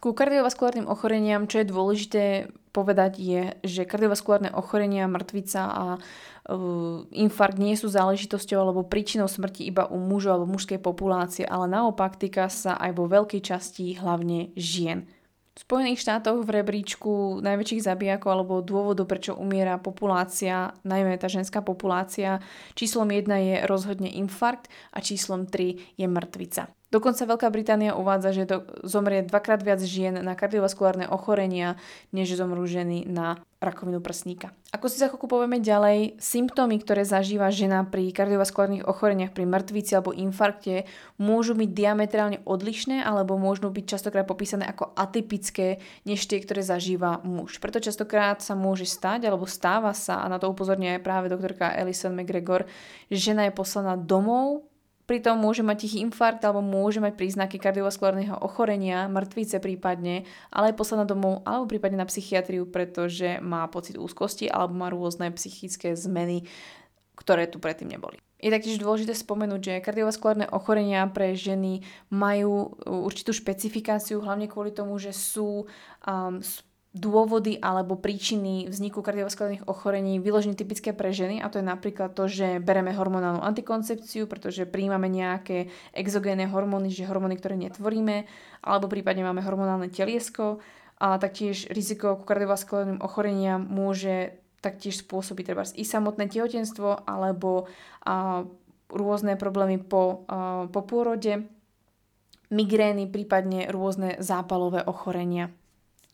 Ku 0.06 0.14
kardiovaskulárnym 0.14 0.86
ochoreniam, 0.86 1.50
čo 1.50 1.66
je 1.66 1.72
dôležité 1.74 2.24
povedať 2.70 3.18
je, 3.18 3.44
že 3.66 3.90
kardiovaskulárne 3.90 4.54
ochorenia, 4.54 5.10
mŕtvica 5.10 5.66
a 5.66 5.86
uh, 5.98 7.02
infarkt 7.10 7.58
nie 7.58 7.74
sú 7.74 7.90
záležitosťou 7.90 8.62
alebo 8.62 8.86
príčinou 8.86 9.26
smrti 9.26 9.66
iba 9.66 9.90
u 9.90 9.98
mužov 9.98 10.38
alebo 10.38 10.54
mužskej 10.54 10.78
populácie, 10.78 11.42
ale 11.42 11.66
naopak 11.66 12.22
týka 12.22 12.54
sa 12.54 12.78
aj 12.78 12.94
vo 12.94 13.10
veľkej 13.10 13.42
časti 13.50 13.98
hlavne 13.98 14.54
žien. 14.54 15.10
V 15.56 15.64
Spojených 15.64 16.04
štátoch 16.04 16.44
v 16.44 16.60
rebríčku 16.60 17.40
najväčších 17.40 17.88
zabijakov 17.88 18.28
alebo 18.28 18.60
dôvodov, 18.60 19.08
prečo 19.08 19.40
umiera 19.40 19.80
populácia, 19.80 20.76
najmä 20.84 21.16
tá 21.16 21.32
ženská 21.32 21.64
populácia, 21.64 22.44
číslom 22.76 23.08
1 23.08 23.32
je 23.40 23.56
rozhodne 23.64 24.12
infarkt 24.12 24.68
a 24.92 25.00
číslom 25.00 25.48
3 25.48 25.96
je 25.96 26.08
mŕtvica. 26.12 26.68
Dokonca 26.92 27.24
Veľká 27.24 27.48
Británia 27.56 27.96
uvádza, 27.96 28.36
že 28.36 28.44
do, 28.48 28.68
zomrie 28.84 29.24
dvakrát 29.24 29.64
viac 29.64 29.80
žien 29.80 30.20
na 30.20 30.36
kardiovaskulárne 30.36 31.08
ochorenia, 31.08 31.80
než 32.12 32.36
zomrú 32.36 32.68
ženy 32.68 33.08
na 33.08 33.40
rakovinu 33.66 33.98
prsníka. 34.00 34.54
Ako 34.70 34.86
si 34.86 35.02
za 35.02 35.10
chvíľku 35.10 35.26
povieme 35.26 35.58
ďalej, 35.58 36.22
symptómy, 36.22 36.78
ktoré 36.78 37.02
zažíva 37.02 37.50
žena 37.50 37.82
pri 37.82 38.14
kardiovaskulárnych 38.14 38.86
ochoreniach, 38.86 39.34
pri 39.34 39.50
mŕtvici 39.50 39.98
alebo 39.98 40.14
infarkte, 40.14 40.86
môžu 41.18 41.58
byť 41.58 41.70
diametrálne 41.74 42.46
odlišné 42.46 43.02
alebo 43.02 43.42
môžu 43.42 43.74
byť 43.74 43.86
častokrát 43.98 44.30
popísané 44.30 44.70
ako 44.70 44.94
atypické, 44.94 45.82
než 46.06 46.30
tie, 46.30 46.38
ktoré 46.38 46.62
zažíva 46.62 47.26
muž. 47.26 47.58
Preto 47.58 47.82
častokrát 47.82 48.46
sa 48.46 48.54
môže 48.54 48.86
stať 48.86 49.26
alebo 49.26 49.50
stáva 49.50 49.96
sa, 49.98 50.22
a 50.22 50.30
na 50.30 50.38
to 50.38 50.52
upozorňuje 50.54 51.00
aj 51.00 51.06
práve 51.06 51.32
doktorka 51.34 51.74
Alison 51.74 52.14
McGregor, 52.14 52.70
že 53.10 53.34
žena 53.34 53.50
je 53.50 53.58
poslaná 53.58 53.98
domov 53.98 54.68
Pritom 55.06 55.38
môže 55.38 55.62
mať 55.62 55.86
tichý 55.86 55.98
infarkt 56.02 56.42
alebo 56.42 56.66
môže 56.66 56.98
mať 56.98 57.14
príznaky 57.14 57.62
kardiovaskulárneho 57.62 58.42
ochorenia, 58.42 59.06
mŕtvice 59.06 59.62
prípadne, 59.62 60.26
ale 60.50 60.74
aj 60.74 60.78
posledná 60.82 61.06
domov 61.06 61.46
alebo 61.46 61.70
prípadne 61.70 62.02
na 62.02 62.10
psychiatriu, 62.10 62.66
pretože 62.66 63.38
má 63.38 63.70
pocit 63.70 64.02
úzkosti 64.02 64.50
alebo 64.50 64.74
má 64.74 64.90
rôzne 64.90 65.30
psychické 65.38 65.94
zmeny, 65.94 66.50
ktoré 67.14 67.46
tu 67.46 67.62
predtým 67.62 67.94
neboli. 67.94 68.18
Je 68.42 68.52
taktiež 68.52 68.82
dôležité 68.82 69.14
spomenúť, 69.16 69.62
že 69.62 69.84
kardiovaskulárne 69.86 70.52
ochorenia 70.52 71.06
pre 71.08 71.38
ženy 71.38 71.86
majú 72.12 72.76
určitú 72.86 73.32
špecifikáciu, 73.32 74.20
hlavne 74.22 74.52
kvôli 74.52 74.76
tomu, 74.76 75.00
že 75.00 75.16
sú 75.16 75.66
um, 76.06 76.42
dôvody 76.96 77.60
alebo 77.60 78.00
príčiny 78.00 78.72
vzniku 78.72 79.04
kardiovaskulárnych 79.04 79.68
ochorení 79.68 80.24
vyložení 80.24 80.56
typické 80.56 80.96
pre 80.96 81.12
ženy 81.12 81.44
a 81.44 81.52
to 81.52 81.60
je 81.60 81.68
napríklad 81.68 82.16
to, 82.16 82.32
že 82.32 82.64
bereme 82.64 82.96
hormonálnu 82.96 83.44
antikoncepciu, 83.44 84.32
pretože 84.32 84.64
príjmame 84.64 85.12
nejaké 85.12 85.68
exogénne 85.92 86.48
hormóny, 86.48 86.88
že 86.88 87.04
hormóny, 87.04 87.36
ktoré 87.36 87.60
netvoríme, 87.60 88.24
alebo 88.64 88.88
prípadne 88.88 89.28
máme 89.28 89.44
hormonálne 89.44 89.92
teliesko 89.92 90.64
a 90.96 91.20
taktiež 91.20 91.68
riziko 91.68 92.16
ku 92.16 92.24
kardiovaskulárnym 92.24 93.04
ochoreniam 93.04 93.60
môže 93.60 94.40
taktiež 94.64 95.04
spôsobiť 95.04 95.52
treba 95.52 95.68
i 95.76 95.84
samotné 95.84 96.32
tehotenstvo 96.32 97.04
alebo 97.04 97.68
a, 98.08 98.48
rôzne 98.88 99.36
problémy 99.36 99.84
po, 99.84 100.24
a, 100.32 100.72
po 100.72 100.82
pôrode, 100.88 101.44
migrény, 102.56 103.12
prípadne 103.12 103.68
rôzne 103.68 104.16
zápalové 104.24 104.80
ochorenia. 104.88 105.52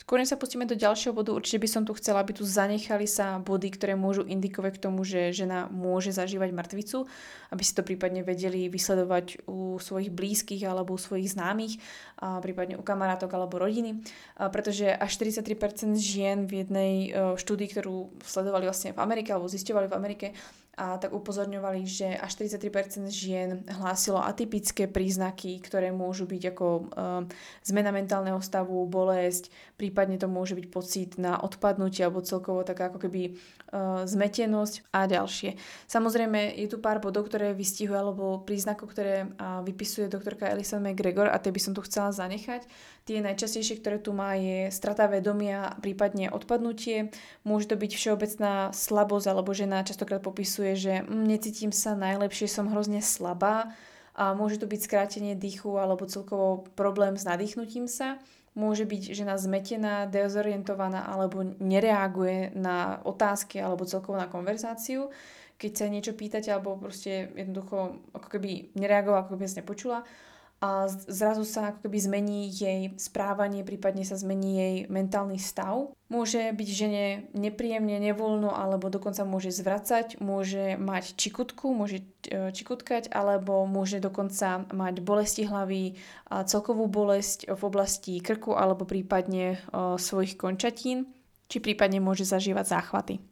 Skôr 0.01 0.17
sa 0.25 0.33
pustíme 0.33 0.65
do 0.65 0.73
ďalšieho 0.73 1.13
bodu, 1.13 1.29
určite 1.29 1.61
by 1.61 1.69
som 1.69 1.83
tu 1.85 1.93
chcela, 1.93 2.25
aby 2.25 2.33
tu 2.33 2.41
zanechali 2.41 3.05
sa 3.05 3.37
body, 3.37 3.69
ktoré 3.69 3.93
môžu 3.93 4.25
indikovať 4.25 4.81
k 4.81 4.83
tomu, 4.89 5.05
že 5.05 5.29
žena 5.29 5.69
môže 5.69 6.09
zažívať 6.09 6.49
mŕtvicu, 6.57 7.05
aby 7.53 7.61
si 7.61 7.77
to 7.77 7.85
prípadne 7.85 8.25
vedeli 8.25 8.65
vysledovať 8.65 9.45
u 9.45 9.77
svojich 9.77 10.09
blízkych 10.09 10.65
alebo 10.65 10.97
u 10.97 10.99
svojich 10.99 11.37
známych, 11.37 11.77
a 12.17 12.41
prípadne 12.41 12.81
u 12.81 12.83
kamarátok 12.83 13.29
alebo 13.29 13.61
rodiny, 13.61 14.01
a 14.41 14.49
pretože 14.49 14.89
až 14.89 15.21
43% 15.21 15.93
žien 16.01 16.49
v 16.49 16.65
jednej 16.65 16.93
e, 17.05 17.09
štúdii, 17.37 17.69
ktorú 17.69 18.25
sledovali 18.25 18.65
vlastne 18.65 18.97
v 18.97 18.99
Amerike 19.05 19.29
alebo 19.29 19.45
zisťovali 19.45 19.85
v 19.85 19.93
Amerike, 19.93 20.27
a 20.79 20.95
tak 20.95 21.11
upozorňovali, 21.11 21.83
že 21.83 22.15
až 22.15 22.47
43% 22.47 23.11
žien 23.11 23.67
hlásilo 23.67 24.23
atypické 24.23 24.87
príznaky, 24.87 25.59
ktoré 25.59 25.91
môžu 25.91 26.23
byť 26.23 26.43
ako 26.55 26.67
e, 26.67 26.83
zmena 27.67 27.91
mentálneho 27.91 28.39
stavu, 28.39 28.87
bolesť, 28.87 29.51
prípadne 29.75 30.15
to 30.15 30.31
môže 30.31 30.55
byť 30.55 30.67
pocit 30.71 31.09
na 31.19 31.35
odpadnutie 31.43 32.07
alebo 32.07 32.23
celkovo 32.23 32.63
taká 32.63 32.87
ako 32.87 33.03
keby 33.03 33.21
e, 33.27 33.31
zmetenosť 34.07 34.95
a 34.95 35.11
ďalšie. 35.11 35.59
Samozrejme 35.91 36.55
je 36.55 36.71
tu 36.71 36.79
pár 36.79 37.03
bodov, 37.03 37.27
ktoré 37.27 37.51
vystihuje 37.51 37.99
alebo 37.99 38.39
príznakov, 38.39 38.95
ktoré 38.95 39.27
e, 39.27 39.45
vypisuje 39.67 40.07
doktorka 40.07 40.47
Elisa 40.47 40.79
McGregor 40.79 41.27
a 41.27 41.35
tie 41.35 41.51
by 41.51 41.59
som 41.59 41.75
tu 41.75 41.83
chcela 41.83 42.15
zanechať. 42.15 42.63
Tie 43.01 43.17
najčastejšie, 43.17 43.81
ktoré 43.81 43.97
tu 43.97 44.13
má, 44.13 44.37
je 44.37 44.69
strata 44.69 45.09
vedomia, 45.09 45.73
prípadne 45.81 46.29
odpadnutie. 46.29 47.09
Môže 47.41 47.73
to 47.73 47.75
byť 47.75 47.91
všeobecná 47.97 48.69
slabosť, 48.69 49.25
alebo 49.25 49.57
žena 49.57 49.81
častokrát 49.81 50.21
popisuje, 50.21 50.60
že 50.77 50.93
mm, 51.01 51.23
necítim 51.27 51.71
sa 51.73 51.97
najlepšie, 51.97 52.47
som 52.47 52.69
hrozne 52.69 53.01
slabá. 53.01 53.73
A 54.11 54.35
môže 54.35 54.59
to 54.59 54.67
byť 54.67 54.79
skrátenie 54.85 55.33
dýchu 55.39 55.79
alebo 55.79 56.05
celkovo 56.05 56.67
problém 56.75 57.15
s 57.15 57.23
nadýchnutím 57.23 57.87
sa. 57.87 58.19
Môže 58.51 58.83
byť 58.83 59.15
žena 59.15 59.39
zmetená, 59.39 60.11
dezorientovaná 60.11 61.07
alebo 61.07 61.41
nereaguje 61.63 62.51
na 62.51 62.99
otázky 63.07 63.63
alebo 63.63 63.87
celkovo 63.87 64.19
na 64.19 64.27
konverzáciu 64.27 65.07
keď 65.61 65.71
sa 65.77 65.93
niečo 65.93 66.17
pýtate 66.17 66.49
alebo 66.49 66.73
proste 66.73 67.29
jednoducho 67.37 68.01
ako 68.17 68.27
keby 68.33 68.73
nereagovala, 68.73 69.21
ako 69.21 69.37
keby 69.37 69.45
sa 69.45 69.61
nepočula 69.61 70.01
a 70.61 70.85
zrazu 71.09 71.41
sa 71.41 71.73
ako 71.73 71.89
keby 71.89 71.97
zmení 71.97 72.39
jej 72.53 72.93
správanie, 73.01 73.65
prípadne 73.65 74.05
sa 74.05 74.13
zmení 74.13 74.49
jej 74.61 74.75
mentálny 74.93 75.41
stav. 75.41 75.89
Môže 76.05 76.53
byť 76.53 76.69
žene 76.69 77.05
nepríjemne, 77.33 77.97
nevoľno, 77.97 78.53
alebo 78.53 78.93
dokonca 78.93 79.25
môže 79.25 79.49
zvracať, 79.49 80.21
môže 80.21 80.77
mať 80.77 81.17
čikutku, 81.17 81.73
môže 81.73 82.05
e, 82.29 82.53
čikutkať, 82.53 83.09
alebo 83.09 83.65
môže 83.65 83.97
dokonca 83.97 84.69
mať 84.69 85.01
bolesti 85.01 85.49
hlavy, 85.49 85.97
a 86.29 86.45
celkovú 86.45 86.85
bolesť 86.85 87.49
v 87.49 87.61
oblasti 87.65 88.21
krku 88.21 88.53
alebo 88.53 88.85
prípadne 88.85 89.57
e, 89.57 89.97
svojich 89.97 90.37
končatín, 90.37 91.09
či 91.49 91.57
prípadne 91.57 91.97
môže 92.05 92.21
zažívať 92.21 92.69
záchvaty. 92.69 93.30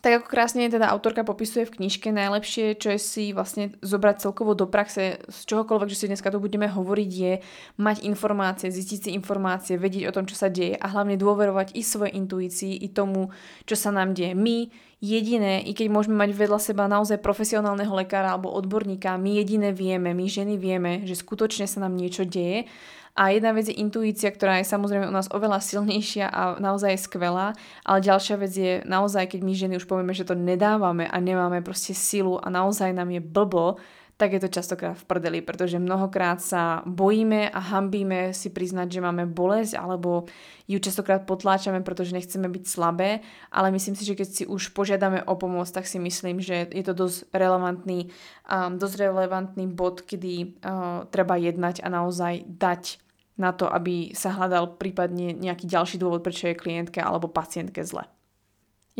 Tak 0.00 0.24
ako 0.24 0.26
krásne 0.32 0.64
teda 0.72 0.88
autorka 0.88 1.28
popisuje 1.28 1.68
v 1.68 1.76
knižke, 1.76 2.08
najlepšie, 2.08 2.72
čo 2.80 2.96
je 2.96 3.00
si 3.00 3.24
vlastne 3.36 3.76
zobrať 3.84 4.24
celkovo 4.24 4.56
do 4.56 4.64
praxe 4.64 5.20
z 5.28 5.38
čohokoľvek, 5.44 5.92
že 5.92 5.98
si 6.00 6.08
dneska 6.08 6.32
tu 6.32 6.40
budeme 6.40 6.72
hovoriť, 6.72 7.10
je 7.12 7.32
mať 7.76 8.08
informácie, 8.08 8.72
zistiť 8.72 8.98
si 9.04 9.10
informácie, 9.12 9.76
vedieť 9.76 10.08
o 10.08 10.14
tom, 10.16 10.24
čo 10.24 10.40
sa 10.40 10.48
deje 10.48 10.72
a 10.72 10.86
hlavne 10.88 11.20
dôverovať 11.20 11.76
i 11.76 11.84
svojej 11.84 12.16
intuícii, 12.16 12.80
i 12.80 12.88
tomu, 12.88 13.28
čo 13.68 13.76
sa 13.76 13.92
nám 13.92 14.16
deje. 14.16 14.32
My 14.32 14.72
jediné, 15.04 15.60
i 15.68 15.76
keď 15.76 15.92
môžeme 15.92 16.16
mať 16.16 16.32
vedľa 16.32 16.60
seba 16.64 16.88
naozaj 16.88 17.20
profesionálneho 17.20 17.92
lekára 17.92 18.32
alebo 18.32 18.56
odborníka, 18.56 19.20
my 19.20 19.36
jediné 19.36 19.76
vieme, 19.76 20.16
my 20.16 20.24
ženy 20.24 20.56
vieme, 20.56 21.04
že 21.04 21.12
skutočne 21.12 21.68
sa 21.68 21.84
nám 21.84 21.92
niečo 21.92 22.24
deje 22.24 22.64
a 23.16 23.34
jedna 23.34 23.50
vec 23.52 23.66
je 23.66 23.76
intuícia, 23.76 24.30
ktorá 24.30 24.62
je 24.62 24.70
samozrejme 24.70 25.10
u 25.10 25.14
nás 25.14 25.26
oveľa 25.34 25.58
silnejšia 25.60 26.30
a 26.30 26.56
naozaj 26.62 26.94
je 26.94 27.04
skvelá, 27.04 27.52
ale 27.82 27.98
ďalšia 28.00 28.36
vec 28.38 28.52
je 28.54 28.72
naozaj, 28.86 29.34
keď 29.34 29.40
my 29.42 29.52
ženy 29.52 29.74
už 29.76 29.90
povieme, 29.90 30.14
že 30.14 30.24
to 30.24 30.38
nedávame 30.38 31.10
a 31.10 31.16
nemáme 31.18 31.60
proste 31.60 31.92
silu 31.92 32.38
a 32.38 32.46
naozaj 32.48 32.94
nám 32.94 33.10
je 33.10 33.20
blbo, 33.20 33.82
tak 34.20 34.36
je 34.36 34.44
to 34.44 34.52
častokrát 34.52 34.92
v 34.92 35.08
prdeli, 35.08 35.40
pretože 35.40 35.80
mnohokrát 35.80 36.44
sa 36.44 36.84
bojíme 36.84 37.48
a 37.48 37.56
hambíme 37.56 38.36
si 38.36 38.52
priznať, 38.52 38.92
že 38.92 39.00
máme 39.00 39.24
bolesť 39.24 39.80
alebo 39.80 40.28
ju 40.68 40.76
častokrát 40.76 41.24
potláčame, 41.24 41.80
pretože 41.80 42.12
nechceme 42.12 42.52
byť 42.52 42.64
slabé, 42.68 43.24
ale 43.48 43.72
myslím 43.72 43.96
si, 43.96 44.04
že 44.04 44.12
keď 44.12 44.28
si 44.28 44.44
už 44.44 44.76
požiadame 44.76 45.24
o 45.24 45.40
pomoc, 45.40 45.72
tak 45.72 45.88
si 45.88 45.96
myslím, 45.96 46.44
že 46.44 46.68
je 46.68 46.84
to 46.84 46.92
dosť 46.92 47.32
relevantný, 47.32 48.12
um, 48.44 48.76
dosť 48.76 49.08
relevantný 49.08 49.64
bod, 49.72 50.04
kedy 50.04 50.60
uh, 50.60 51.08
treba 51.08 51.40
jednať 51.40 51.80
a 51.80 51.88
naozaj 51.88 52.44
dať 52.44 53.00
na 53.40 53.56
to, 53.56 53.72
aby 53.72 54.12
sa 54.12 54.36
hľadal 54.36 54.76
prípadne 54.76 55.32
nejaký 55.32 55.64
ďalší 55.64 55.96
dôvod, 55.96 56.20
prečo 56.20 56.52
je 56.52 56.60
klientke 56.60 57.00
alebo 57.00 57.24
pacientke 57.24 57.80
zle. 57.88 58.04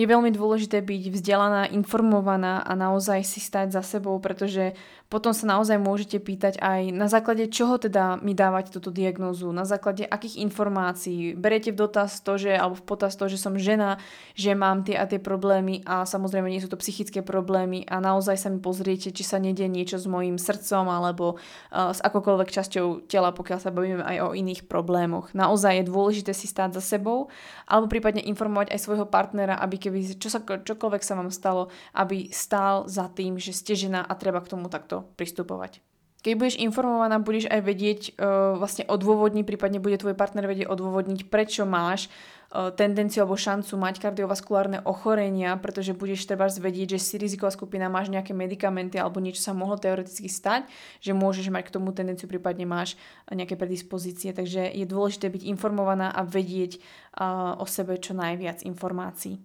Je 0.00 0.09
veľmi 0.09 0.33
dôležité 0.33 0.81
byť 0.81 1.03
vzdelaná, 1.12 1.69
informovaná 1.77 2.65
a 2.65 2.73
naozaj 2.73 3.21
si 3.21 3.37
stať 3.37 3.77
za 3.77 3.83
sebou, 3.85 4.17
pretože 4.17 4.73
potom 5.11 5.35
sa 5.35 5.43
naozaj 5.43 5.75
môžete 5.83 6.23
pýtať 6.23 6.62
aj 6.62 6.95
na 6.95 7.11
základe 7.11 7.50
čoho 7.50 7.83
teda 7.83 8.23
mi 8.23 8.31
dávať 8.31 8.71
túto 8.71 8.95
diagnózu, 8.95 9.50
na 9.50 9.67
základe 9.67 10.07
akých 10.07 10.38
informácií. 10.38 11.35
Berete 11.35 11.75
v 11.75 11.83
dotaz 11.83 12.23
to, 12.23 12.38
že, 12.38 12.55
alebo 12.55 12.79
v 12.79 12.87
potaz 12.87 13.19
to, 13.19 13.26
že 13.26 13.35
som 13.35 13.59
žena, 13.59 13.99
že 14.38 14.55
mám 14.55 14.87
tie 14.87 14.95
a 14.95 15.11
tie 15.11 15.19
problémy 15.19 15.83
a 15.83 16.07
samozrejme 16.07 16.47
nie 16.47 16.62
sú 16.62 16.71
to 16.71 16.79
psychické 16.79 17.26
problémy 17.26 17.83
a 17.90 17.99
naozaj 17.99 18.38
sa 18.38 18.55
mi 18.55 18.62
pozriete, 18.62 19.11
či 19.11 19.26
sa 19.26 19.43
nedie 19.43 19.67
niečo 19.67 19.99
s 19.99 20.07
mojim 20.07 20.38
srdcom 20.38 20.87
alebo 20.87 21.43
uh, 21.75 21.90
s 21.90 21.99
akokoľvek 21.99 22.55
časťou 22.55 23.11
tela, 23.11 23.35
pokiaľ 23.35 23.59
sa 23.59 23.75
bavíme 23.75 24.07
aj 24.07 24.17
o 24.23 24.29
iných 24.31 24.71
problémoch. 24.71 25.35
Naozaj 25.35 25.83
je 25.83 25.90
dôležité 25.90 26.31
si 26.31 26.47
stáť 26.47 26.79
za 26.79 26.83
sebou 26.87 27.26
alebo 27.67 27.90
prípadne 27.90 28.23
informovať 28.31 28.71
aj 28.71 28.79
svojho 28.79 29.11
partnera, 29.11 29.59
aby 29.59 29.75
keby 29.75 30.23
čo 30.23 30.31
sa, 30.31 30.38
čokoľvek 30.38 31.02
sa 31.02 31.19
vám 31.19 31.35
stalo, 31.35 31.67
aby 31.99 32.31
stál 32.31 32.87
za 32.87 33.11
tým, 33.11 33.43
že 33.43 33.50
ste 33.50 33.75
žena 33.75 34.07
a 34.07 34.14
treba 34.14 34.38
k 34.38 34.55
tomu 34.55 34.71
takto 34.71 35.00
pristupovať. 35.16 35.80
Keď 36.21 36.37
budeš 36.37 36.61
informovaná, 36.61 37.16
budeš 37.16 37.49
aj 37.49 37.61
vedieť 37.64 38.00
uh, 38.12 38.52
vlastne 38.61 38.85
odôvodniť, 38.85 39.40
prípadne 39.49 39.80
bude 39.80 39.97
tvoj 39.97 40.12
partner 40.12 40.45
vedieť 40.45 40.69
odôvodniť, 40.69 41.33
prečo 41.33 41.64
máš 41.64 42.12
uh, 42.52 42.69
tendenciu 42.76 43.25
alebo 43.25 43.40
šancu 43.40 43.73
mať 43.80 44.04
kardiovaskulárne 44.04 44.85
ochorenia, 44.85 45.57
pretože 45.57 45.97
budeš 45.97 46.28
treba 46.28 46.45
vedieť, 46.52 46.97
že 46.97 47.00
si 47.00 47.14
riziková 47.16 47.49
skupina, 47.49 47.88
máš 47.88 48.12
nejaké 48.12 48.37
medikamenty 48.37 49.00
alebo 49.00 49.16
niečo 49.16 49.40
sa 49.40 49.57
mohlo 49.57 49.80
teoreticky 49.80 50.28
stať, 50.28 50.69
že 51.00 51.16
môžeš 51.16 51.49
mať 51.49 51.73
k 51.73 51.75
tomu 51.80 51.88
tendenciu, 51.97 52.28
prípadne 52.28 52.69
máš 52.69 53.00
nejaké 53.33 53.57
predispozície. 53.57 54.37
Takže 54.37 54.76
je 54.76 54.85
dôležité 54.85 55.33
byť 55.33 55.49
informovaná 55.49 56.12
a 56.12 56.21
vedieť 56.21 56.85
uh, 57.16 57.57
o 57.57 57.64
sebe 57.64 57.97
čo 57.97 58.12
najviac 58.12 58.61
informácií. 58.69 59.40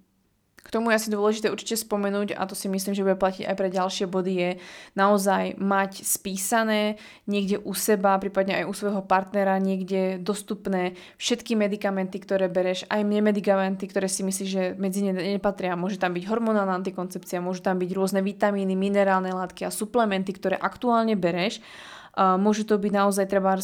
K 0.66 0.74
tomu 0.74 0.90
je 0.90 0.98
asi 0.98 1.14
dôležité 1.14 1.54
určite 1.54 1.78
spomenúť, 1.78 2.34
a 2.34 2.42
to 2.50 2.58
si 2.58 2.66
myslím, 2.66 2.98
že 2.98 3.06
bude 3.06 3.22
platiť 3.22 3.46
aj 3.46 3.54
pre 3.54 3.70
ďalšie 3.70 4.10
body, 4.10 4.34
je 4.34 4.50
naozaj 4.98 5.62
mať 5.62 6.02
spísané 6.02 6.98
niekde 7.30 7.62
u 7.62 7.78
seba, 7.78 8.18
prípadne 8.18 8.66
aj 8.66 8.66
u 8.66 8.74
svojho 8.74 9.06
partnera, 9.06 9.62
niekde 9.62 10.18
dostupné 10.18 10.98
všetky 11.22 11.54
medikamenty, 11.54 12.18
ktoré 12.18 12.50
bereš, 12.50 12.90
aj 12.90 13.06
mne 13.06 13.30
medikamenty, 13.30 13.86
ktoré 13.86 14.10
si 14.10 14.26
myslíš, 14.26 14.50
že 14.50 14.64
medzi 14.74 15.06
ne 15.06 15.14
nepatria. 15.14 15.78
Môže 15.78 16.02
tam 16.02 16.18
byť 16.18 16.26
hormonálna 16.26 16.74
antikoncepcia, 16.82 17.46
môžu 17.46 17.62
tam 17.62 17.78
byť 17.78 17.92
rôzne 17.94 18.26
vitamíny, 18.26 18.74
minerálne 18.74 19.30
látky 19.30 19.70
a 19.70 19.72
suplementy, 19.72 20.34
ktoré 20.34 20.58
aktuálne 20.58 21.14
bereš 21.14 21.62
môžu 22.16 22.64
to 22.64 22.80
byť 22.80 22.92
naozaj 22.96 23.28
treba 23.28 23.60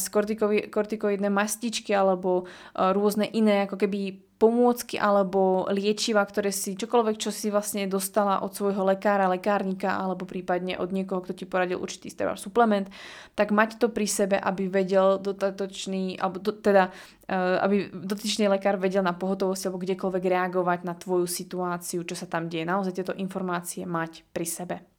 kortikoidné 0.68 1.32
mastičky 1.32 1.96
alebo 1.96 2.44
rôzne 2.76 3.24
iné 3.24 3.64
ako 3.64 3.80
keby 3.80 4.20
pomôcky 4.42 4.98
alebo 4.98 5.70
liečiva, 5.70 6.26
ktoré 6.26 6.50
si, 6.50 6.74
čokoľvek, 6.74 7.14
čo 7.14 7.30
si 7.30 7.46
vlastne 7.46 7.86
dostala 7.86 8.42
od 8.42 8.50
svojho 8.50 8.82
lekára, 8.82 9.30
lekárnika 9.30 10.02
alebo 10.02 10.26
prípadne 10.26 10.74
od 10.82 10.90
niekoho, 10.90 11.22
kto 11.22 11.38
ti 11.38 11.44
poradil 11.46 11.78
určitý 11.78 12.10
teda 12.10 12.34
suplement, 12.34 12.90
tak 13.38 13.54
mať 13.54 13.78
to 13.78 13.86
pri 13.86 14.10
sebe, 14.10 14.34
aby 14.34 14.66
vedel 14.66 15.22
dodatočný, 15.22 16.18
alebo 16.18 16.42
do, 16.42 16.50
teda, 16.50 16.90
uh, 16.90 17.62
aby 17.62 17.94
dotyčný 17.94 18.50
lekár 18.50 18.82
vedel 18.82 19.06
na 19.06 19.14
pohotovosti 19.14 19.70
alebo 19.70 19.86
kdekoľvek 19.86 20.24
reagovať 20.26 20.80
na 20.82 20.98
tvoju 20.98 21.30
situáciu, 21.30 22.02
čo 22.02 22.18
sa 22.18 22.26
tam 22.26 22.50
deje. 22.50 22.66
Naozaj 22.66 22.98
tieto 22.98 23.14
informácie 23.14 23.86
mať 23.86 24.26
pri 24.34 24.46
sebe. 24.50 24.91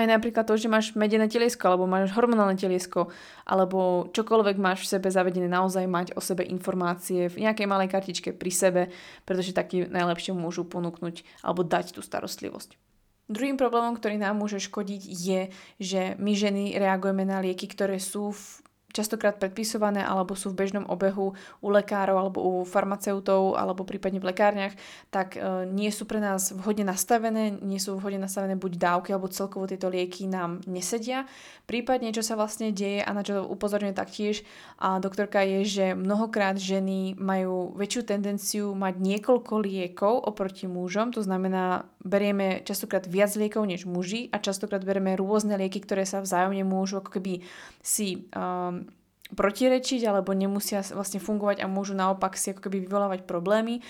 Aj 0.00 0.08
napríklad 0.08 0.48
to, 0.48 0.56
že 0.56 0.72
máš 0.72 0.96
medené 0.96 1.28
teliesko, 1.28 1.68
alebo 1.68 1.84
máš 1.84 2.16
hormonálne 2.16 2.56
teliesko, 2.56 3.12
alebo 3.44 4.08
čokoľvek 4.16 4.56
máš 4.56 4.88
v 4.88 4.96
sebe 4.96 5.12
zavedené, 5.12 5.44
naozaj 5.44 5.84
mať 5.84 6.16
o 6.16 6.24
sebe 6.24 6.40
informácie 6.48 7.28
v 7.28 7.44
nejakej 7.44 7.68
malej 7.68 7.92
kartičke 7.92 8.32
pri 8.32 8.48
sebe, 8.48 8.82
pretože 9.28 9.52
taký 9.52 9.84
najlepšie 9.84 10.32
môžu 10.32 10.64
ponúknuť 10.64 11.44
alebo 11.44 11.60
dať 11.60 11.92
tú 11.92 12.00
starostlivosť. 12.00 12.80
Druhým 13.28 13.60
problémom, 13.60 13.92
ktorý 13.94 14.16
nám 14.16 14.40
môže 14.40 14.56
škodiť, 14.58 15.02
je, 15.04 15.40
že 15.76 16.16
my 16.16 16.32
ženy 16.32 16.80
reagujeme 16.80 17.28
na 17.28 17.44
lieky, 17.44 17.68
ktoré 17.68 18.00
sú 18.00 18.32
v 18.32 18.42
častokrát 18.90 19.38
predpisované 19.38 20.02
alebo 20.02 20.34
sú 20.34 20.52
v 20.52 20.66
bežnom 20.66 20.86
obehu 20.86 21.34
u 21.62 21.68
lekárov 21.70 22.16
alebo 22.18 22.38
u 22.42 22.52
farmaceutov 22.66 23.54
alebo 23.56 23.86
prípadne 23.86 24.18
v 24.18 24.28
lekárniach, 24.30 24.74
tak 25.10 25.38
e, 25.38 25.66
nie 25.70 25.90
sú 25.94 26.06
pre 26.06 26.18
nás 26.18 26.50
vhodne 26.50 26.86
nastavené, 26.86 27.54
nie 27.62 27.78
sú 27.78 27.96
vhodne 27.98 28.22
nastavené 28.22 28.58
buď 28.58 28.72
dávky 28.76 29.10
alebo 29.14 29.30
celkovo 29.30 29.70
tieto 29.70 29.88
lieky 29.88 30.26
nám 30.26 30.62
nesedia. 30.66 31.26
Prípadne, 31.70 32.10
čo 32.10 32.26
sa 32.26 32.34
vlastne 32.34 32.74
deje 32.74 33.02
a 33.02 33.10
na 33.14 33.22
čo 33.22 33.46
upozorňuje 33.46 33.94
taktiež 33.94 34.42
a 34.82 34.98
doktorka 34.98 35.42
je, 35.46 35.62
že 35.64 35.86
mnohokrát 35.94 36.58
ženy 36.58 37.14
majú 37.14 37.72
väčšiu 37.78 38.02
tendenciu 38.06 38.66
mať 38.74 38.98
niekoľko 38.98 39.54
liekov 39.62 40.14
oproti 40.26 40.66
mužom, 40.66 41.14
to 41.14 41.22
znamená, 41.22 41.86
berieme 42.00 42.64
častokrát 42.64 43.04
viac 43.04 43.32
liekov 43.36 43.68
než 43.68 43.84
muži 43.84 44.32
a 44.32 44.40
častokrát 44.40 44.80
berieme 44.80 45.16
rôzne 45.16 45.56
lieky, 45.60 45.84
ktoré 45.84 46.08
sa 46.08 46.24
vzájomne 46.24 46.64
môžu 46.64 47.00
ako 47.00 47.20
keby 47.20 47.44
si 47.84 48.28
um, 48.32 48.88
protirečiť 49.36 50.02
alebo 50.08 50.34
nemusia 50.34 50.82
vlastne 50.96 51.22
fungovať 51.22 51.62
a 51.62 51.70
môžu 51.70 51.94
naopak 51.94 52.34
si 52.34 52.50
ako 52.50 52.66
keby 52.66 52.82
vyvolávať 52.88 53.28
problémy. 53.28 53.84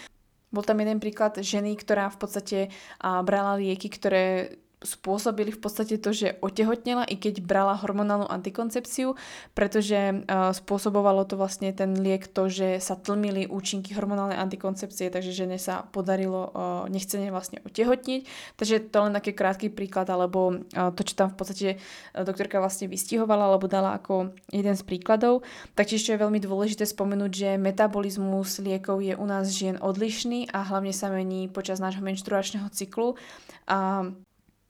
Bol 0.51 0.67
tam 0.67 0.83
jeden 0.83 0.99
príklad 0.99 1.39
ženy, 1.39 1.79
ktorá 1.79 2.11
v 2.11 2.19
podstate 2.19 2.59
brala 2.99 3.55
lieky, 3.55 3.87
ktoré 3.87 4.59
spôsobili 4.81 5.53
v 5.53 5.61
podstate 5.61 6.01
to, 6.01 6.11
že 6.17 6.41
otehotnela, 6.41 7.05
i 7.05 7.21
keď 7.21 7.45
brala 7.45 7.77
hormonálnu 7.77 8.25
antikoncepciu, 8.33 9.13
pretože 9.53 10.25
uh, 10.25 10.57
spôsobovalo 10.57 11.29
to 11.29 11.37
vlastne 11.37 11.69
ten 11.77 11.93
liek 12.01 12.25
to, 12.33 12.49
že 12.49 12.81
sa 12.81 12.97
tlmili 12.97 13.45
účinky 13.45 13.93
hormonálnej 13.93 14.41
antikoncepcie, 14.41 15.13
takže 15.13 15.37
žene 15.37 15.61
sa 15.61 15.85
podarilo 15.93 16.49
uh, 16.49 16.51
nechcene 16.89 17.29
vlastne 17.29 17.61
otehotniť. 17.69 18.21
Takže 18.57 18.89
to 18.89 18.99
len 19.05 19.13
taký 19.13 19.37
krátky 19.37 19.69
príklad, 19.69 20.09
alebo 20.09 20.57
uh, 20.57 20.91
to, 20.97 21.05
čo 21.05 21.13
tam 21.13 21.29
v 21.29 21.37
podstate 21.37 21.69
doktorka 22.17 22.57
vlastne 22.57 22.89
vystihovala, 22.89 23.53
alebo 23.53 23.69
dala 23.69 24.01
ako 24.01 24.33
jeden 24.49 24.75
z 24.75 24.83
príkladov. 24.89 25.45
Taktiež, 25.77 26.09
čo 26.09 26.17
je 26.17 26.23
veľmi 26.25 26.41
dôležité 26.41 26.89
spomenúť, 26.89 27.31
že 27.31 27.51
metabolizmus 27.61 28.65
liekov 28.65 29.05
je 29.05 29.13
u 29.13 29.27
nás 29.29 29.53
žien 29.53 29.77
odlišný 29.77 30.49
a 30.57 30.65
hlavne 30.65 30.97
sa 30.97 31.13
mení 31.13 31.53
počas 31.53 31.85
nášho 31.85 32.01
menštruačného 32.01 32.73
cyklu. 32.73 33.21
A 33.69 34.09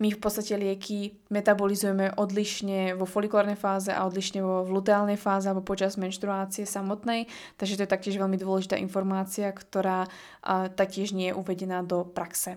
my 0.00 0.08
v 0.16 0.18
podstate 0.18 0.56
lieky 0.56 1.20
metabolizujeme 1.28 2.16
odlišne 2.16 2.96
vo 2.96 3.04
folikulárnej 3.04 3.60
fáze 3.60 3.92
a 3.92 4.08
odlišne 4.08 4.40
vo 4.40 4.64
luteálnej 4.64 5.20
fáze 5.20 5.44
alebo 5.46 5.60
počas 5.60 6.00
menštruácie 6.00 6.64
samotnej, 6.64 7.28
takže 7.60 7.76
to 7.76 7.84
je 7.84 7.92
taktiež 7.92 8.16
veľmi 8.16 8.40
dôležitá 8.40 8.80
informácia, 8.80 9.52
ktorá 9.52 10.08
taktiež 10.72 11.12
nie 11.12 11.28
je 11.28 11.36
uvedená 11.36 11.84
do 11.84 12.08
praxe. 12.08 12.56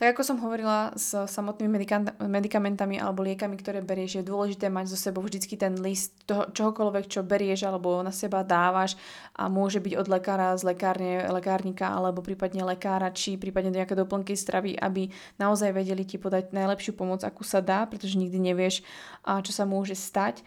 Tak 0.00 0.16
ako 0.16 0.24
som 0.24 0.40
hovorila 0.40 0.96
s 0.96 1.12
samotnými 1.12 1.76
medikamentami 2.24 2.96
alebo 2.96 3.20
liekami, 3.20 3.60
ktoré 3.60 3.84
berieš, 3.84 4.16
je 4.16 4.24
dôležité 4.24 4.72
mať 4.72 4.96
zo 4.96 4.96
sebou 4.96 5.20
vždycky 5.20 5.60
ten 5.60 5.76
list 5.76 6.16
toho, 6.24 6.48
čohokoľvek, 6.48 7.04
čo 7.04 7.20
berieš 7.20 7.68
alebo 7.68 8.00
na 8.00 8.08
seba 8.08 8.40
dávaš 8.40 8.96
a 9.36 9.52
môže 9.52 9.76
byť 9.76 10.00
od 10.00 10.08
lekára, 10.08 10.56
z 10.56 10.72
lekárne, 10.72 11.28
lekárnika 11.28 11.92
alebo 11.92 12.24
prípadne 12.24 12.64
lekára, 12.64 13.12
či 13.12 13.36
prípadne 13.36 13.76
nejaké 13.76 13.92
doplnky 13.92 14.32
stravy, 14.32 14.72
aby 14.80 15.12
naozaj 15.36 15.76
vedeli 15.76 16.08
ti 16.08 16.16
podať 16.16 16.48
najlepšiu 16.56 16.96
pomoc, 16.96 17.20
akú 17.20 17.44
sa 17.44 17.60
dá, 17.60 17.84
pretože 17.84 18.16
nikdy 18.16 18.40
nevieš, 18.40 18.80
čo 19.20 19.52
sa 19.52 19.68
môže 19.68 19.92
stať. 19.92 20.40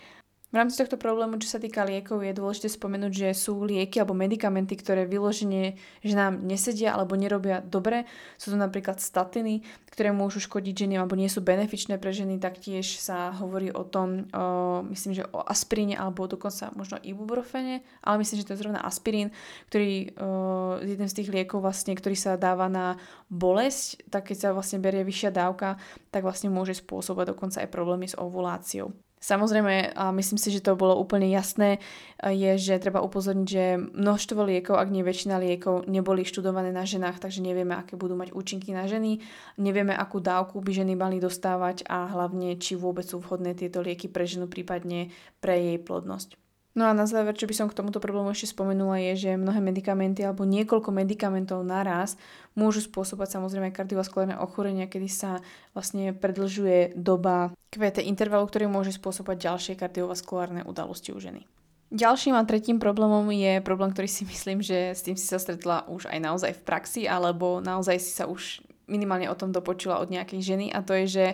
V 0.54 0.62
rámci 0.62 0.78
tohto 0.78 1.02
problému, 1.02 1.42
čo 1.42 1.50
sa 1.50 1.58
týka 1.58 1.82
liekov, 1.82 2.22
je 2.22 2.38
dôležité 2.38 2.70
spomenúť, 2.70 3.10
že 3.10 3.30
sú 3.34 3.66
lieky 3.66 3.98
alebo 3.98 4.14
medikamenty, 4.14 4.78
ktoré 4.78 5.10
vyloženie, 5.10 5.82
že 6.06 6.14
nám 6.14 6.46
nesedia 6.46 6.94
alebo 6.94 7.18
nerobia 7.18 7.58
dobre. 7.66 8.06
Sú 8.38 8.54
to 8.54 8.58
napríklad 8.62 9.02
statiny, 9.02 9.66
ktoré 9.90 10.14
môžu 10.14 10.38
škodiť 10.46 10.86
ženy 10.86 11.02
alebo 11.02 11.18
nie 11.18 11.26
sú 11.26 11.42
benefičné 11.42 11.98
pre 11.98 12.14
ženy. 12.14 12.38
Taktiež 12.38 13.02
sa 13.02 13.34
hovorí 13.34 13.74
o 13.74 13.82
tom, 13.82 14.30
o, 14.30 14.86
myslím, 14.94 15.18
že 15.18 15.26
o 15.34 15.42
aspiríne 15.42 15.98
alebo 15.98 16.30
dokonca 16.30 16.70
možno 16.78 17.02
ibuprofene, 17.02 17.82
ale 18.06 18.22
myslím, 18.22 18.46
že 18.46 18.46
to 18.46 18.54
je 18.54 18.62
zrovna 18.62 18.86
aspirín, 18.86 19.34
ktorý 19.74 20.14
o, 20.22 20.78
jeden 20.86 21.10
z 21.10 21.18
tých 21.18 21.34
liekov 21.34 21.66
vlastne, 21.66 21.98
ktorý 21.98 22.14
sa 22.14 22.38
dáva 22.38 22.70
na 22.70 23.02
bolesť, 23.26 24.06
tak 24.14 24.30
keď 24.30 24.38
sa 24.38 24.50
vlastne 24.54 24.78
berie 24.78 25.02
vyššia 25.02 25.34
dávka, 25.34 25.82
tak 26.14 26.22
vlastne 26.22 26.54
môže 26.54 26.78
spôsobovať 26.78 27.34
dokonca 27.34 27.58
aj 27.58 27.74
problémy 27.74 28.06
s 28.06 28.14
ovuláciou. 28.14 28.94
Samozrejme, 29.24 29.96
a 29.96 30.12
myslím 30.12 30.36
si, 30.36 30.52
že 30.52 30.60
to 30.60 30.76
bolo 30.76 31.00
úplne 31.00 31.32
jasné, 31.32 31.80
je, 32.20 32.60
že 32.60 32.76
treba 32.84 33.00
upozorniť, 33.00 33.48
že 33.48 33.80
množstvo 33.80 34.44
liekov, 34.44 34.76
ak 34.76 34.92
nie 34.92 35.00
väčšina 35.00 35.40
liekov, 35.40 35.88
neboli 35.88 36.28
študované 36.28 36.76
na 36.76 36.84
ženách, 36.84 37.24
takže 37.24 37.40
nevieme, 37.40 37.72
aké 37.72 37.96
budú 37.96 38.20
mať 38.20 38.36
účinky 38.36 38.76
na 38.76 38.84
ženy, 38.84 39.24
nevieme, 39.56 39.96
akú 39.96 40.20
dávku 40.20 40.60
by 40.60 40.76
ženy 40.76 41.00
mali 41.00 41.24
dostávať 41.24 41.88
a 41.88 42.12
hlavne, 42.12 42.60
či 42.60 42.76
vôbec 42.76 43.08
sú 43.08 43.24
vhodné 43.24 43.56
tieto 43.56 43.80
lieky 43.80 44.12
pre 44.12 44.28
ženu, 44.28 44.52
prípadne 44.52 45.16
pre 45.40 45.56
jej 45.56 45.80
plodnosť. 45.80 46.43
No 46.74 46.90
a 46.90 46.98
na 46.98 47.06
záver, 47.06 47.38
čo 47.38 47.46
by 47.46 47.54
som 47.54 47.68
k 47.70 47.78
tomuto 47.78 48.02
problému 48.02 48.34
ešte 48.34 48.50
spomenula, 48.50 48.98
je, 49.14 49.30
že 49.30 49.38
mnohé 49.38 49.62
medikamenty 49.62 50.26
alebo 50.26 50.42
niekoľko 50.42 50.90
medikamentov 50.90 51.62
naraz 51.62 52.18
môžu 52.58 52.82
spôsobať 52.82 53.38
samozrejme 53.38 53.70
kardiovaskulárne 53.70 54.42
ochorenia, 54.42 54.90
kedy 54.90 55.06
sa 55.06 55.38
vlastne 55.78 56.18
predlžuje 56.18 56.98
doba 56.98 57.54
QT 57.70 58.02
intervalu, 58.02 58.50
ktorý 58.50 58.66
môže 58.66 58.90
spôsobať 58.98 59.54
ďalšie 59.54 59.74
kardiovaskulárne 59.78 60.66
udalosti 60.66 61.14
u 61.14 61.22
ženy. 61.22 61.46
Ďalším 61.94 62.34
a 62.34 62.42
tretím 62.42 62.82
problémom 62.82 63.30
je 63.30 63.62
problém, 63.62 63.94
ktorý 63.94 64.10
si 64.10 64.26
myslím, 64.34 64.66
že 64.66 64.98
s 64.98 65.06
tým 65.06 65.14
si 65.14 65.30
sa 65.30 65.38
stretla 65.38 65.86
už 65.86 66.10
aj 66.10 66.20
naozaj 66.26 66.52
v 66.58 66.66
praxi, 66.66 67.02
alebo 67.06 67.62
naozaj 67.62 68.02
si 68.02 68.18
sa 68.18 68.26
už 68.26 68.66
minimálne 68.84 69.32
o 69.32 69.40
tom 69.40 69.56
dopočula 69.56 70.04
od 70.04 70.12
nejakej 70.12 70.44
ženy 70.44 70.68
a 70.68 70.84
to 70.84 70.92
je, 71.04 71.06
že 71.08 71.26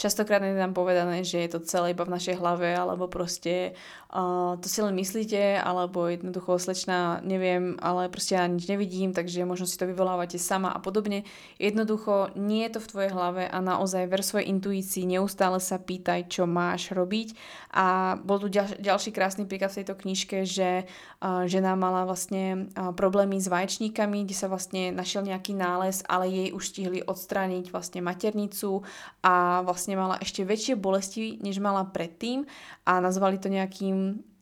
častokrát 0.00 0.40
je 0.40 0.56
tam 0.56 0.72
povedané, 0.72 1.20
že 1.20 1.44
je 1.44 1.50
to 1.52 1.60
celé 1.60 1.92
iba 1.92 2.00
v 2.08 2.14
našej 2.16 2.40
hlave 2.40 2.72
alebo 2.72 3.12
proste 3.12 3.76
to 4.62 4.66
si 4.70 4.78
len 4.78 4.94
myslíte, 4.94 5.58
alebo 5.58 6.06
jednoducho 6.06 6.54
slečna, 6.62 7.18
neviem, 7.26 7.74
ale 7.82 8.06
proste 8.06 8.38
ja 8.38 8.46
nič 8.46 8.70
nevidím, 8.70 9.10
takže 9.10 9.42
možno 9.42 9.66
si 9.66 9.74
to 9.74 9.90
vyvolávate 9.90 10.38
sama 10.38 10.70
a 10.70 10.78
podobne. 10.78 11.26
Jednoducho 11.58 12.30
nie 12.38 12.62
je 12.70 12.78
to 12.78 12.80
v 12.86 12.90
tvojej 12.94 13.10
hlave 13.10 13.42
a 13.50 13.58
naozaj 13.58 14.06
ver 14.06 14.22
svojej 14.22 14.54
intuícii, 14.54 15.10
neustále 15.10 15.58
sa 15.58 15.82
pýtaj, 15.82 16.30
čo 16.30 16.46
máš 16.46 16.94
robiť. 16.94 17.34
A 17.74 18.14
bol 18.22 18.38
tu 18.38 18.46
ďal, 18.46 18.78
ďalší 18.78 19.10
krásny 19.10 19.50
príklad 19.50 19.74
v 19.74 19.82
tejto 19.82 19.98
knižke, 19.98 20.46
že 20.46 20.86
uh, 20.86 21.50
žena 21.50 21.74
mala 21.74 22.06
vlastne 22.06 22.70
uh, 22.78 22.94
problémy 22.94 23.42
s 23.42 23.50
vaječníkami, 23.50 24.30
kde 24.30 24.36
sa 24.38 24.46
vlastne 24.46 24.94
našiel 24.94 25.26
nejaký 25.26 25.58
nález, 25.58 26.06
ale 26.06 26.30
jej 26.30 26.48
už 26.54 26.62
stihli 26.70 27.02
odstrániť 27.02 27.74
vlastne 27.74 27.98
maternicu 27.98 28.86
a 29.26 29.66
vlastne 29.66 29.98
mala 29.98 30.22
ešte 30.22 30.46
väčšie 30.46 30.78
bolesti, 30.78 31.42
než 31.42 31.58
mala 31.58 31.82
predtým 31.82 32.46
a 32.84 33.00
nazvali 33.00 33.40
to 33.40 33.48
nejakým, 33.48 34.03
mm, 34.04 34.33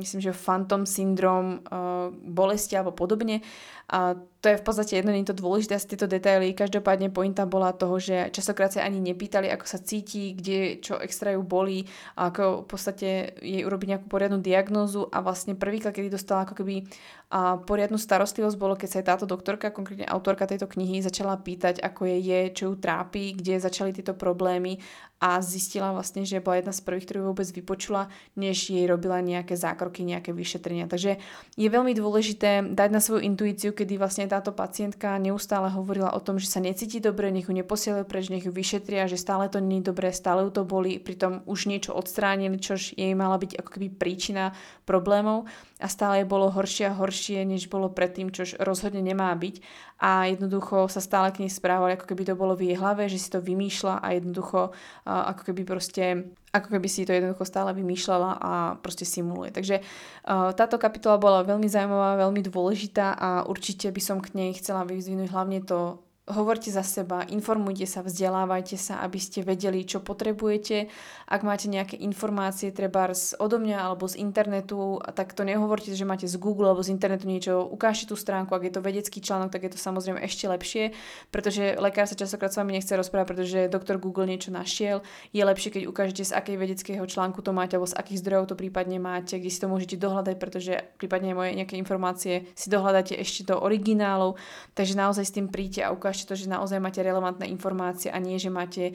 myslím, 0.00 0.20
že 0.20 0.32
phantom 0.32 0.88
syndrom 0.88 1.60
uh, 1.68 2.10
bolesti 2.10 2.74
alebo 2.74 2.96
podobne. 2.96 3.44
A 3.84 4.16
to 4.40 4.48
je 4.48 4.60
v 4.60 4.64
podstate 4.64 4.96
jedno, 4.96 5.12
nie 5.12 5.24
je 5.24 5.32
to 5.32 5.40
dôležité 5.44 5.76
asi 5.76 5.92
tieto 5.92 6.08
detaily. 6.08 6.56
Každopádne 6.56 7.12
pointa 7.12 7.44
bola 7.44 7.76
toho, 7.76 8.00
že 8.00 8.32
častokrát 8.32 8.72
sa 8.72 8.80
ani 8.80 8.96
nepýtali, 9.00 9.52
ako 9.52 9.64
sa 9.68 9.76
cíti, 9.80 10.32
kde 10.32 10.80
čo 10.80 10.96
extra 10.96 11.36
ju 11.36 11.44
bolí, 11.44 11.84
a 12.16 12.32
ako 12.32 12.64
v 12.64 12.68
podstate 12.68 13.08
jej 13.44 13.60
urobiť 13.64 13.88
nejakú 13.96 14.06
poriadnu 14.08 14.40
diagnózu 14.40 15.08
a 15.12 15.20
vlastne 15.20 15.52
prvýkrát, 15.52 15.92
kedy 15.92 16.08
dostala 16.08 16.48
ako 16.48 16.64
keby 16.64 16.88
a 17.34 17.58
poriadnu 17.58 17.98
starostlivosť 17.98 18.56
bolo, 18.60 18.78
keď 18.78 18.88
sa 18.88 18.98
aj 19.02 19.08
táto 19.10 19.26
doktorka, 19.26 19.74
konkrétne 19.74 20.06
autorka 20.06 20.46
tejto 20.46 20.70
knihy, 20.70 21.02
začala 21.02 21.34
pýtať, 21.34 21.82
ako 21.82 22.06
je, 22.06 22.16
je 22.20 22.40
čo 22.54 22.62
ju 22.70 22.74
trápi, 22.78 23.34
kde 23.34 23.58
začali 23.58 23.90
tieto 23.90 24.14
problémy 24.14 24.78
a 25.18 25.42
zistila 25.42 25.90
vlastne, 25.90 26.22
že 26.22 26.38
bola 26.38 26.62
jedna 26.62 26.70
z 26.70 26.84
prvých, 26.86 27.10
ktorú 27.10 27.34
vôbec 27.34 27.48
vypočula, 27.50 28.06
než 28.38 28.70
jej 28.70 28.86
robila 28.86 29.18
nejaké 29.34 29.58
zákroky, 29.58 30.06
nejaké 30.06 30.30
vyšetrenia. 30.30 30.86
Takže 30.86 31.18
je 31.58 31.68
veľmi 31.68 31.92
dôležité 31.92 32.62
dať 32.70 32.88
na 32.94 33.00
svoju 33.02 33.26
intuíciu, 33.26 33.74
kedy 33.74 33.98
vlastne 33.98 34.30
táto 34.30 34.54
pacientka 34.54 35.18
neustále 35.18 35.68
hovorila 35.74 36.14
o 36.14 36.22
tom, 36.22 36.38
že 36.38 36.46
sa 36.46 36.62
necíti 36.62 37.02
dobre, 37.02 37.34
nech 37.34 37.50
ju 37.50 37.54
neposielajú 37.54 38.06
preč, 38.06 38.30
nech 38.30 38.46
ju 38.46 38.52
vyšetria, 38.54 39.10
že 39.10 39.18
stále 39.18 39.50
to 39.50 39.58
nie 39.58 39.82
je 39.82 39.90
dobré, 39.90 40.14
stále 40.14 40.46
ju 40.46 40.50
to 40.54 40.62
boli, 40.62 41.02
pritom 41.02 41.42
už 41.44 41.66
niečo 41.66 41.92
odstránili, 41.92 42.56
čož 42.62 42.94
jej 42.94 43.12
mala 43.18 43.36
byť 43.36 43.58
ako 43.58 43.70
keby 43.74 43.88
príčina 43.92 44.54
problémov 44.86 45.50
a 45.84 45.86
stále 45.92 46.24
bolo 46.24 46.48
horšie 46.48 46.88
a 46.88 46.96
horšie, 46.96 47.44
než 47.44 47.68
bolo 47.68 47.92
predtým, 47.92 48.32
čož 48.32 48.56
rozhodne 48.56 49.04
nemá 49.04 49.28
byť 49.36 49.60
a 50.00 50.32
jednoducho 50.32 50.88
sa 50.88 51.04
stále 51.04 51.28
k 51.28 51.44
nej 51.44 51.52
správali, 51.52 51.92
ako 51.92 52.08
keby 52.08 52.24
to 52.24 52.34
bolo 52.40 52.56
v 52.56 52.72
jej 52.72 52.76
hlave, 52.80 53.04
že 53.12 53.20
si 53.20 53.28
to 53.28 53.44
vymýšľa 53.44 54.00
a 54.00 54.16
jednoducho 54.16 54.72
ako 55.04 55.42
keby 55.52 55.62
proste 55.68 56.32
ako 56.54 56.78
keby 56.78 56.88
si 56.88 57.02
to 57.04 57.12
jednoducho 57.12 57.44
stále 57.44 57.74
vymýšľala 57.74 58.30
a 58.38 58.52
proste 58.78 59.02
simuluje. 59.02 59.50
Takže 59.50 59.82
uh, 59.82 60.54
táto 60.54 60.78
kapitola 60.78 61.18
bola 61.18 61.42
veľmi 61.42 61.66
zaujímavá, 61.66 62.14
veľmi 62.14 62.46
dôležitá 62.46 63.10
a 63.18 63.28
určite 63.50 63.90
by 63.90 63.98
som 63.98 64.22
k 64.22 64.38
nej 64.38 64.54
chcela 64.54 64.86
vyzvinúť 64.86 65.34
hlavne 65.34 65.66
to 65.66 65.98
hovorte 66.24 66.72
za 66.72 66.80
seba, 66.80 67.20
informujte 67.28 67.84
sa, 67.84 68.00
vzdelávajte 68.00 68.80
sa, 68.80 69.04
aby 69.04 69.20
ste 69.20 69.44
vedeli, 69.44 69.84
čo 69.84 70.00
potrebujete. 70.00 70.88
Ak 71.28 71.44
máte 71.44 71.68
nejaké 71.68 72.00
informácie, 72.00 72.72
treba 72.72 73.12
odo 73.36 73.60
mňa 73.60 73.78
alebo 73.84 74.08
z 74.08 74.16
internetu, 74.24 75.04
tak 75.12 75.36
to 75.36 75.44
nehovorte, 75.44 75.92
že 75.92 76.08
máte 76.08 76.24
z 76.24 76.40
Google 76.40 76.72
alebo 76.72 76.80
z 76.80 76.96
internetu 76.96 77.28
niečo, 77.28 77.68
ukážte 77.68 78.08
tú 78.08 78.16
stránku, 78.16 78.56
ak 78.56 78.64
je 78.64 78.72
to 78.72 78.80
vedecký 78.80 79.20
článok, 79.20 79.52
tak 79.52 79.68
je 79.68 79.76
to 79.76 79.78
samozrejme 79.80 80.16
ešte 80.24 80.48
lepšie, 80.48 80.84
pretože 81.28 81.76
lekár 81.76 82.08
sa 82.08 82.16
častokrát 82.16 82.48
s 82.48 82.56
vami 82.56 82.80
nechce 82.80 82.96
rozprávať, 82.96 83.28
pretože 83.28 83.58
doktor 83.68 84.00
Google 84.00 84.24
niečo 84.24 84.48
našiel. 84.48 85.04
Je 85.36 85.44
lepšie, 85.44 85.76
keď 85.76 85.82
ukážete, 85.92 86.24
z 86.24 86.32
akej 86.32 86.56
vedeckého 86.56 87.04
článku 87.04 87.44
to 87.44 87.52
máte 87.52 87.76
alebo 87.76 87.84
z 87.84 88.00
akých 88.00 88.24
zdrojov 88.24 88.44
to 88.48 88.56
prípadne 88.56 88.96
máte, 88.96 89.36
kde 89.36 89.52
si 89.52 89.60
to 89.60 89.68
môžete 89.68 90.00
dohľadať, 90.00 90.40
pretože 90.40 90.72
prípadne 90.96 91.36
moje 91.36 91.52
nejaké 91.52 91.76
informácie 91.76 92.48
si 92.56 92.72
dohľadáte 92.72 93.12
ešte 93.12 93.44
do 93.44 93.60
originálov. 93.60 94.40
Takže 94.72 94.96
naozaj 94.96 95.24
s 95.28 95.34
tým 95.36 95.52
príďte 95.52 95.84
a 95.84 95.92
ukážte 95.92 96.13
ukážte 96.14 96.30
to, 96.30 96.38
že 96.38 96.46
naozaj 96.46 96.78
máte 96.78 97.02
relevantné 97.02 97.50
informácie 97.50 98.06
a 98.06 98.22
nie, 98.22 98.38
že 98.38 98.46
máte 98.46 98.94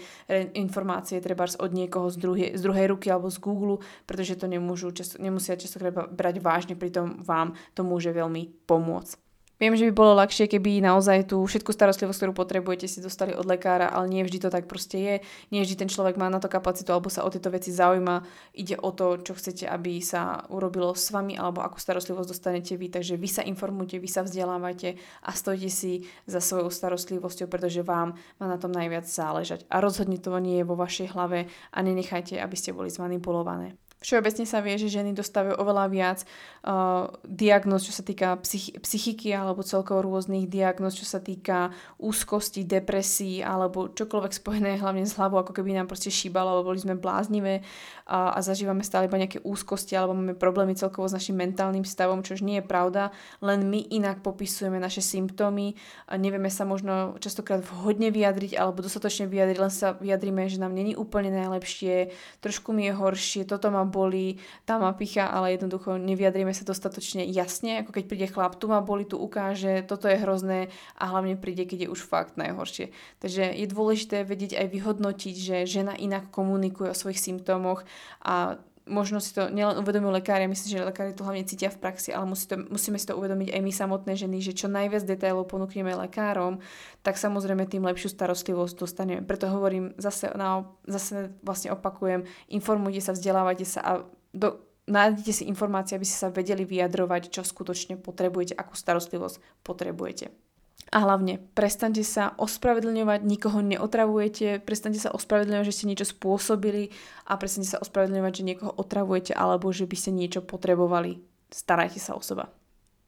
informácie 0.55 1.19
treba 1.19 1.43
od 1.51 1.71
niekoho 1.75 2.07
z 2.07 2.15
druhej, 2.15 2.49
z 2.55 2.61
druhej 2.63 2.95
ruky 2.95 3.11
alebo 3.11 3.27
z 3.27 3.43
Google, 3.43 3.83
pretože 4.07 4.39
to 4.39 4.47
nemôžu, 4.47 4.95
často, 4.95 5.19
nemusia 5.19 5.59
často 5.59 5.83
brať 5.91 6.39
vážne, 6.39 6.79
pritom 6.79 7.19
vám 7.19 7.59
to 7.75 7.83
môže 7.83 8.15
veľmi 8.15 8.63
pomôcť. 8.63 9.28
Viem, 9.59 9.75
že 9.75 9.91
by 9.91 9.93
bolo 9.93 10.15
ľahšie, 10.15 10.47
keby 10.47 10.79
naozaj 10.79 11.35
tú 11.35 11.43
všetku 11.43 11.75
starostlivosť, 11.75 12.15
ktorú 12.15 12.31
potrebujete, 12.31 12.87
si 12.87 13.03
dostali 13.03 13.35
od 13.35 13.43
lekára, 13.43 13.91
ale 13.91 14.07
nie 14.07 14.23
vždy 14.23 14.47
to 14.47 14.47
tak 14.47 14.71
proste 14.71 14.95
je. 14.95 15.15
Nie 15.51 15.67
vždy 15.67 15.83
ten 15.83 15.91
človek 15.91 16.15
má 16.15 16.31
na 16.31 16.39
to 16.39 16.47
kapacitu 16.47 16.95
alebo 16.95 17.11
sa 17.11 17.27
o 17.27 17.29
tieto 17.29 17.51
veci 17.51 17.75
zaujíma. 17.75 18.23
Ide 18.55 18.79
o 18.79 18.95
to, 18.95 19.19
čo 19.19 19.35
chcete, 19.35 19.67
aby 19.67 19.99
sa 19.99 20.47
urobilo 20.47 20.95
s 20.95 21.11
vami 21.11 21.35
alebo 21.35 21.59
akú 21.59 21.75
starostlivosť 21.75 22.31
dostanete 22.31 22.79
vy. 22.79 22.87
Takže 22.87 23.19
vy 23.19 23.27
sa 23.27 23.43
informujte, 23.43 23.99
vy 23.99 24.07
sa 24.07 24.23
vzdelávajte 24.23 24.95
a 25.27 25.29
stojte 25.35 25.67
si 25.67 26.07
za 26.23 26.39
svojou 26.39 26.71
starostlivosťou, 26.71 27.51
pretože 27.51 27.83
vám 27.83 28.15
má 28.39 28.47
na 28.47 28.55
tom 28.55 28.71
najviac 28.71 29.11
záležať. 29.11 29.67
A 29.67 29.83
rozhodne 29.83 30.23
to 30.23 30.31
nie 30.39 30.63
je 30.63 30.69
vo 30.71 30.79
vašej 30.79 31.11
hlave 31.11 31.51
a 31.75 31.77
nenechajte, 31.83 32.39
aby 32.39 32.55
ste 32.55 32.71
boli 32.71 32.87
zmanipulované. 32.87 33.75
Všeobecne 33.99 34.47
sa 34.47 34.63
vie, 34.63 34.79
že 34.79 34.87
ženy 34.87 35.11
dostávajú 35.11 35.59
oveľa 35.59 35.85
viac 35.91 36.19
uh, 36.23 37.11
diagnóz, 37.27 37.83
čo 37.83 37.91
sa 37.91 37.99
týka 37.99 38.39
psych- 38.47 38.79
psychiky 38.79 39.35
alebo 39.35 39.59
celkovo 39.59 40.07
rôznych 40.07 40.47
diagnóz, 40.47 40.95
čo 40.95 41.03
sa 41.03 41.19
týka 41.19 41.75
úzkosti, 41.99 42.63
depresí 42.63 43.43
alebo 43.43 43.91
čokoľvek 43.91 44.31
spojené 44.31 44.79
hlavne 44.79 45.03
s 45.03 45.19
hlavou, 45.19 45.43
ako 45.43 45.51
keby 45.51 45.75
nám 45.75 45.91
proste 45.91 46.07
šíbalo, 46.07 46.47
alebo 46.47 46.71
boli 46.71 46.79
sme 46.79 46.95
bláznivé 46.95 47.59
a, 48.07 48.31
a 48.33 48.39
zažívame 48.39 48.87
stále 48.87 49.11
iba 49.11 49.19
nejaké 49.19 49.43
úzkosti 49.43 49.99
alebo 49.99 50.15
máme 50.15 50.31
problémy 50.39 50.79
celkovo 50.79 51.11
s 51.11 51.13
našim 51.19 51.35
mentálnym 51.35 51.83
stavom, 51.83 52.23
čož 52.23 52.39
nie 52.39 52.63
je 52.63 52.65
pravda, 52.71 53.11
len 53.43 53.67
my 53.67 53.83
inak 53.91 54.23
popisujeme 54.23 54.79
naše 54.79 55.03
symptómy 55.03 55.75
a 56.07 56.15
nevieme 56.15 56.47
sa 56.47 56.63
možno 56.63 57.19
častokrát 57.19 57.67
vhodne 57.67 58.15
vyjadriť 58.15 58.55
alebo 58.55 58.79
dostatočne 58.79 59.27
vyjadriť, 59.27 59.57
len 59.59 59.73
sa 59.75 59.91
vyjadrime, 59.99 60.47
že 60.47 60.63
nám 60.63 60.71
není 60.71 60.95
úplne 60.95 61.35
najlepšie, 61.35 62.15
trošku 62.39 62.71
mi 62.71 62.87
je 62.87 62.95
horšie, 62.95 63.43
toto 63.43 63.67
mám 63.67 63.88
bolí, 63.89 64.37
tá 64.69 64.77
ma 64.77 64.93
picha, 64.93 65.25
ale 65.25 65.57
jednoducho 65.57 65.97
nevyjadríme 65.97 66.53
sa 66.53 66.63
dostatočne 66.63 67.25
jasne, 67.25 67.81
ako 67.81 67.97
keď 67.97 68.03
príde 68.05 68.27
chlap, 68.29 68.61
tu 68.61 68.69
ma 68.69 68.79
boli, 68.85 69.03
tu 69.09 69.17
ukáže, 69.17 69.81
toto 69.89 70.05
je 70.05 70.21
hrozné 70.21 70.69
a 70.95 71.09
hlavne 71.09 71.35
príde, 71.35 71.65
keď 71.65 71.89
je 71.89 71.91
už 71.91 72.05
fakt 72.05 72.37
najhoršie. 72.37 72.93
Takže 73.19 73.49
je 73.57 73.65
dôležité 73.65 74.21
vedieť 74.21 74.61
aj 74.61 74.67
vyhodnotiť, 74.69 75.35
že 75.35 75.57
žena 75.65 75.97
inak 75.97 76.29
komunikuje 76.29 76.93
o 76.93 76.97
svojich 76.97 77.17
symptómoch 77.17 77.83
a 78.21 78.61
možno 78.89 79.21
si 79.21 79.31
to 79.31 79.47
nielen 79.53 79.77
uvedomujú 79.77 80.11
lekári, 80.17 80.49
myslím, 80.49 80.81
že 80.81 80.89
lekári 80.89 81.13
to 81.13 81.21
hlavne 81.21 81.45
cítia 81.45 81.69
v 81.69 81.77
praxi, 81.77 82.09
ale 82.09 82.25
musí 82.25 82.49
to, 82.49 82.57
musíme 82.57 82.97
si 82.97 83.05
to 83.05 83.13
uvedomiť 83.15 83.53
aj 83.53 83.61
my 83.61 83.71
samotné 83.71 84.13
ženy, 84.17 84.41
že 84.41 84.57
čo 84.57 84.65
najviac 84.65 85.05
detailov 85.05 85.47
ponúkneme 85.47 85.93
lekárom, 85.93 86.57
tak 87.05 87.21
samozrejme 87.21 87.69
tým 87.69 87.85
lepšiu 87.85 88.09
starostlivosť 88.09 88.73
dostaneme. 88.75 89.21
Preto 89.21 89.47
hovorím, 89.47 89.93
zase, 90.01 90.33
na, 90.33 90.65
zase 90.89 91.29
vlastne 91.45 91.71
opakujem, 91.71 92.25
informujte 92.49 93.05
sa, 93.05 93.13
vzdelávajte 93.13 93.65
sa 93.69 93.79
a 93.85 93.91
do, 94.33 94.57
nájdete 94.89 95.31
si 95.31 95.43
informácie, 95.45 95.93
aby 95.95 96.09
ste 96.09 96.17
sa 96.17 96.33
vedeli 96.33 96.65
vyjadrovať, 96.65 97.29
čo 97.29 97.45
skutočne 97.45 98.01
potrebujete, 98.01 98.57
akú 98.57 98.73
starostlivosť 98.73 99.61
potrebujete. 99.61 100.48
A 100.89 101.05
hlavne, 101.05 101.37
prestante 101.53 102.01
sa 102.01 102.33
ospravedlňovať, 102.41 103.21
nikoho 103.21 103.61
neotravujete, 103.61 104.57
prestante 104.65 104.97
sa 104.97 105.13
ospravedlňovať, 105.13 105.65
že 105.69 105.75
ste 105.75 105.89
niečo 105.89 106.09
spôsobili 106.09 106.89
a 107.29 107.37
prestante 107.37 107.69
sa 107.69 107.77
ospravedlňovať, 107.77 108.33
že 108.33 108.47
niekoho 108.47 108.71
otravujete 108.73 109.37
alebo 109.37 109.69
že 109.69 109.85
by 109.85 109.93
ste 109.93 110.17
niečo 110.17 110.41
potrebovali. 110.41 111.21
Starajte 111.53 112.01
sa 112.01 112.17
o 112.17 112.21
seba. 112.25 112.49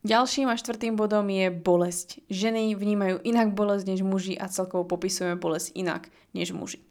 Ďalším 0.01 0.49
a 0.49 0.57
štvrtým 0.57 0.93
bodom 0.97 1.25
je 1.29 1.53
bolesť. 1.53 2.25
Ženy 2.29 2.73
vnímajú 2.73 3.21
inak 3.21 3.53
bolesť 3.53 3.85
než 3.85 4.01
muži 4.01 4.33
a 4.33 4.49
celkovo 4.49 4.85
popisujeme 4.85 5.37
bolesť 5.37 5.73
inak 5.77 6.09
než 6.33 6.53
muži. 6.53 6.81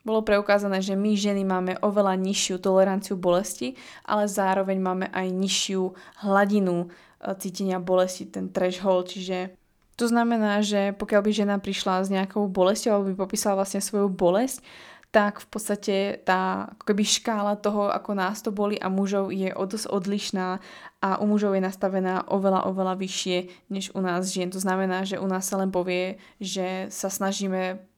Bolo 0.00 0.24
preukázané, 0.24 0.80
že 0.80 0.96
my 0.96 1.12
ženy 1.12 1.44
máme 1.44 1.76
oveľa 1.84 2.16
nižšiu 2.16 2.56
toleranciu 2.64 3.20
bolesti, 3.20 3.76
ale 4.08 4.24
zároveň 4.24 4.80
máme 4.80 5.06
aj 5.12 5.28
nižšiu 5.28 5.92
hladinu 6.24 6.88
eh, 6.88 7.36
cítenia 7.36 7.76
bolesti, 7.76 8.24
ten 8.24 8.48
threshold, 8.48 9.12
čiže 9.12 9.59
to 10.00 10.08
znamená, 10.08 10.64
že 10.64 10.96
pokiaľ 10.96 11.20
by 11.20 11.30
žena 11.36 11.56
prišla 11.60 12.08
s 12.08 12.08
nejakou 12.08 12.48
bolesťou 12.48 12.96
alebo 12.96 13.12
by 13.12 13.16
popísala 13.28 13.60
vlastne 13.60 13.84
svoju 13.84 14.08
bolesť, 14.08 14.64
tak 15.10 15.42
v 15.42 15.46
podstate 15.50 15.96
tá 16.22 16.70
keby 16.86 17.02
škála 17.02 17.58
toho, 17.58 17.90
ako 17.90 18.14
nás 18.14 18.40
to 18.40 18.54
boli 18.54 18.78
a 18.78 18.86
mužov 18.86 19.34
je 19.34 19.50
o 19.50 19.64
dosť 19.66 19.90
odlišná 19.90 20.62
a 21.02 21.08
u 21.18 21.26
mužov 21.26 21.58
je 21.58 21.66
nastavená 21.66 22.30
oveľa, 22.30 22.70
oveľa 22.70 22.94
vyššie 22.94 23.68
než 23.74 23.90
u 23.92 24.00
nás 24.00 24.30
žien. 24.30 24.48
To 24.54 24.62
znamená, 24.62 25.02
že 25.02 25.18
u 25.18 25.26
nás 25.26 25.50
sa 25.50 25.58
len 25.58 25.74
povie, 25.74 26.22
že 26.38 26.86
sa 26.94 27.10
snažíme 27.10 27.89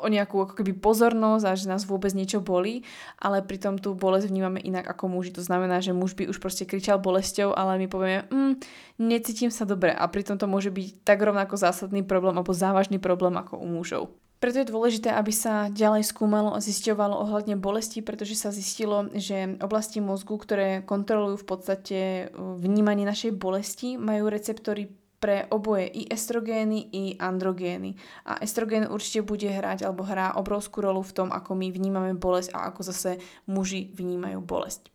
o 0.00 0.08
nejakú 0.08 0.40
ako 0.42 0.58
keby 0.58 0.76
pozornosť 0.80 1.44
a 1.44 1.52
že 1.54 1.70
nás 1.70 1.84
vôbec 1.84 2.10
niečo 2.16 2.40
bolí, 2.40 2.82
ale 3.20 3.44
pritom 3.44 3.76
tú 3.76 3.92
bolesť 3.92 4.32
vnímame 4.32 4.58
inak 4.64 4.88
ako 4.88 5.12
muži. 5.12 5.36
To 5.36 5.44
znamená, 5.44 5.84
že 5.84 5.92
muž 5.92 6.16
by 6.16 6.26
už 6.26 6.40
proste 6.40 6.64
kričal 6.64 6.98
bolesťou, 6.98 7.52
ale 7.52 7.76
my 7.78 7.86
povieme, 7.86 8.26
mm, 8.32 8.52
necítim 8.98 9.52
sa 9.52 9.68
dobre 9.68 9.92
a 9.92 10.04
pritom 10.08 10.40
to 10.40 10.48
môže 10.48 10.72
byť 10.72 11.04
tak 11.04 11.20
rovnako 11.20 11.60
zásadný 11.60 12.00
problém 12.02 12.34
alebo 12.34 12.56
závažný 12.56 12.96
problém 12.96 13.36
ako 13.36 13.60
u 13.60 13.68
mužov. 13.68 14.04
Preto 14.40 14.56
je 14.56 14.72
dôležité, 14.72 15.12
aby 15.12 15.36
sa 15.36 15.68
ďalej 15.68 16.08
skúmalo 16.08 16.56
a 16.56 16.64
zisťovalo 16.64 17.12
ohľadne 17.28 17.60
bolesti, 17.60 18.00
pretože 18.00 18.40
sa 18.40 18.48
zistilo, 18.48 19.04
že 19.12 19.60
oblasti 19.60 20.00
mozgu, 20.00 20.40
ktoré 20.40 20.80
kontrolujú 20.80 21.44
v 21.44 21.48
podstate 21.48 21.98
uh, 22.32 22.56
vnímanie 22.56 23.04
našej 23.04 23.36
bolesti, 23.36 24.00
majú 24.00 24.32
receptory 24.32 24.88
pre 25.20 25.44
oboje 25.52 25.86
i 25.86 26.08
estrogény, 26.08 26.88
i 26.90 27.04
androgény. 27.20 27.94
A 28.24 28.40
estrogén 28.40 28.88
určite 28.88 29.20
bude 29.20 29.46
hrať 29.46 29.84
alebo 29.84 30.02
hrá 30.08 30.32
obrovskú 30.34 30.80
rolu 30.80 31.04
v 31.04 31.12
tom, 31.12 31.28
ako 31.28 31.52
my 31.54 31.68
vnímame 31.68 32.16
bolesť 32.16 32.56
a 32.56 32.72
ako 32.72 32.80
zase 32.88 33.20
muži 33.44 33.92
vnímajú 33.92 34.40
bolesť. 34.40 34.88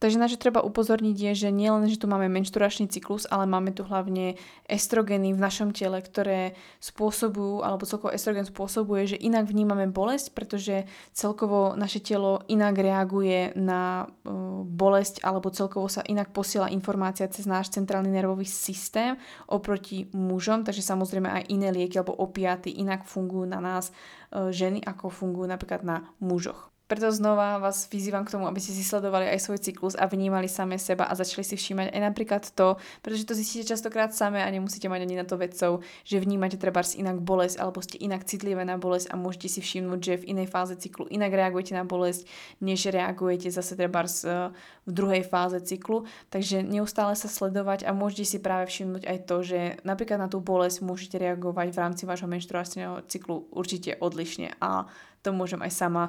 Takže 0.00 0.16
na 0.16 0.32
čo 0.32 0.40
treba 0.40 0.64
upozorniť 0.64 1.12
je, 1.12 1.32
že 1.44 1.48
nielen, 1.52 1.84
že 1.84 2.00
tu 2.00 2.08
máme 2.08 2.24
menšturačný 2.32 2.88
cyklus, 2.88 3.28
ale 3.28 3.44
máme 3.44 3.76
tu 3.76 3.84
hlavne 3.84 4.40
estrogeny 4.64 5.36
v 5.36 5.42
našom 5.44 5.76
tele, 5.76 6.00
ktoré 6.00 6.56
spôsobujú, 6.80 7.60
alebo 7.60 7.84
celkovo 7.84 8.08
estrogen 8.08 8.48
spôsobuje, 8.48 9.12
že 9.12 9.20
inak 9.20 9.44
vnímame 9.44 9.92
bolesť, 9.92 10.32
pretože 10.32 10.88
celkovo 11.12 11.76
naše 11.76 12.00
telo 12.00 12.40
inak 12.48 12.80
reaguje 12.80 13.52
na 13.60 14.08
uh, 14.08 14.64
bolesť, 14.64 15.20
alebo 15.20 15.52
celkovo 15.52 15.84
sa 15.92 16.00
inak 16.08 16.32
posiela 16.32 16.72
informácia 16.72 17.28
cez 17.28 17.44
náš 17.44 17.68
centrálny 17.68 18.08
nervový 18.08 18.48
systém 18.48 19.20
oproti 19.52 20.08
mužom, 20.16 20.64
takže 20.64 20.80
samozrejme 20.80 21.28
aj 21.28 21.52
iné 21.52 21.68
lieky 21.68 22.00
alebo 22.00 22.16
opiaty 22.16 22.72
inak 22.72 23.04
fungujú 23.04 23.44
na 23.44 23.60
nás 23.60 23.92
uh, 24.32 24.48
ženy, 24.48 24.80
ako 24.80 25.12
fungujú 25.12 25.44
napríklad 25.44 25.84
na 25.84 26.08
mužoch. 26.24 26.72
Preto 26.90 27.06
znova 27.14 27.62
vás 27.62 27.86
vyzývam 27.86 28.26
k 28.26 28.34
tomu, 28.34 28.50
aby 28.50 28.58
ste 28.58 28.74
si 28.74 28.82
sledovali 28.82 29.30
aj 29.30 29.46
svoj 29.46 29.62
cyklus 29.62 29.94
a 29.94 30.10
vnímali 30.10 30.50
same 30.50 30.74
seba 30.74 31.06
a 31.06 31.14
začali 31.14 31.46
si 31.46 31.54
všímať 31.54 31.94
aj 31.94 32.00
napríklad 32.02 32.42
to, 32.50 32.82
pretože 32.98 33.30
to 33.30 33.38
zistíte 33.38 33.70
častokrát 33.70 34.10
same 34.10 34.42
a 34.42 34.50
nemusíte 34.50 34.90
mať 34.90 35.06
ani 35.06 35.14
na 35.14 35.22
to 35.22 35.38
vedcov, 35.38 35.86
že 36.02 36.18
vnímate 36.18 36.58
treba 36.58 36.82
inak 36.82 37.22
bolesť 37.22 37.62
alebo 37.62 37.78
ste 37.78 37.94
inak 38.02 38.26
citlivé 38.26 38.66
na 38.66 38.74
bolesť 38.74 39.06
a 39.06 39.14
môžete 39.14 39.46
si 39.46 39.60
všimnúť, 39.62 40.00
že 40.02 40.14
v 40.18 40.34
inej 40.34 40.50
fáze 40.50 40.74
cyklu 40.82 41.06
inak 41.14 41.30
reagujete 41.30 41.78
na 41.78 41.86
bolesť, 41.86 42.26
než 42.58 42.90
reagujete 42.90 43.54
zase 43.54 43.78
treba 43.78 44.02
e, 44.02 44.50
v 44.82 44.90
druhej 44.90 45.22
fáze 45.22 45.62
cyklu. 45.62 46.10
Takže 46.34 46.66
neustále 46.66 47.14
sa 47.14 47.30
sledovať 47.30 47.86
a 47.86 47.94
môžete 47.94 48.34
si 48.34 48.38
práve 48.42 48.66
všimnúť 48.66 49.06
aj 49.06 49.18
to, 49.30 49.36
že 49.46 49.60
napríklad 49.86 50.18
na 50.18 50.26
tú 50.26 50.42
bolesť 50.42 50.82
môžete 50.82 51.22
reagovať 51.22 51.70
v 51.70 51.78
rámci 51.78 52.02
vášho 52.02 52.26
menštruačného 52.26 53.06
cyklu 53.06 53.46
určite 53.54 53.94
odlišne 54.02 54.58
a 54.58 54.90
to 55.20 55.36
môžem 55.36 55.60
aj 55.60 55.72
sama 55.76 56.04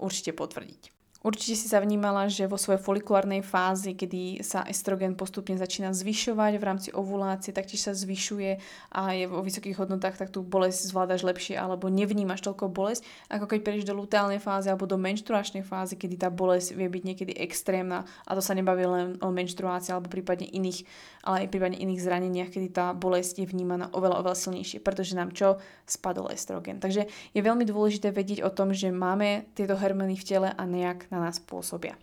určite 0.00 0.32
potvrdiť. 0.32 0.99
Určite 1.20 1.52
si 1.52 1.68
sa 1.68 1.84
vnímala, 1.84 2.32
že 2.32 2.48
vo 2.48 2.56
svojej 2.56 2.80
folikulárnej 2.80 3.44
fázi, 3.44 3.92
kedy 3.92 4.40
sa 4.40 4.64
estrogen 4.64 5.12
postupne 5.12 5.52
začína 5.52 5.92
zvyšovať 5.92 6.56
v 6.56 6.64
rámci 6.64 6.88
ovulácie, 6.96 7.52
taktiež 7.52 7.84
sa 7.84 7.92
zvyšuje 7.92 8.56
a 8.96 9.12
je 9.12 9.28
vo 9.28 9.44
vysokých 9.44 9.76
hodnotách, 9.76 10.16
tak 10.16 10.32
tú 10.32 10.40
bolesť 10.40 10.88
zvládaš 10.88 11.20
lepšie 11.20 11.60
alebo 11.60 11.92
nevnímaš 11.92 12.40
toľko 12.40 12.72
bolesť, 12.72 13.04
ako 13.28 13.52
keď 13.52 13.58
prejdeš 13.60 13.92
do 13.92 14.00
luteálnej 14.00 14.40
fázy 14.40 14.72
alebo 14.72 14.88
do 14.88 14.96
menštruačnej 14.96 15.60
fázy, 15.60 16.00
kedy 16.00 16.24
tá 16.24 16.32
bolesť 16.32 16.72
vie 16.72 16.88
byť 16.88 17.02
niekedy 17.04 17.32
extrémna 17.36 18.08
a 18.24 18.32
to 18.32 18.40
sa 18.40 18.56
nebaví 18.56 18.88
len 18.88 19.20
o 19.20 19.28
menštruácii 19.28 19.92
alebo 19.92 20.08
prípadne 20.08 20.48
iných, 20.48 20.88
ale 21.28 21.44
aj 21.44 21.52
prípadne 21.52 21.76
iných 21.84 22.00
zraneniach, 22.00 22.48
kedy 22.48 22.72
tá 22.72 22.96
bolesť 22.96 23.44
je 23.44 23.46
vnímaná 23.52 23.92
oveľa, 23.92 24.24
oveľa 24.24 24.40
silnejšie, 24.48 24.80
pretože 24.80 25.12
nám 25.12 25.36
čo? 25.36 25.60
Spadol 25.84 26.32
estrogen. 26.32 26.80
Takže 26.80 27.12
je 27.36 27.40
veľmi 27.44 27.68
dôležité 27.68 28.08
vedieť 28.08 28.40
o 28.40 28.48
tom, 28.48 28.72
že 28.72 28.88
máme 28.88 29.52
tieto 29.52 29.76
hormóny 29.76 30.16
v 30.16 30.24
tele 30.24 30.48
a 30.48 30.62
nejak 30.64 31.09
na 31.10 31.18
nás 31.20 31.42
pôsobia. 31.42 31.98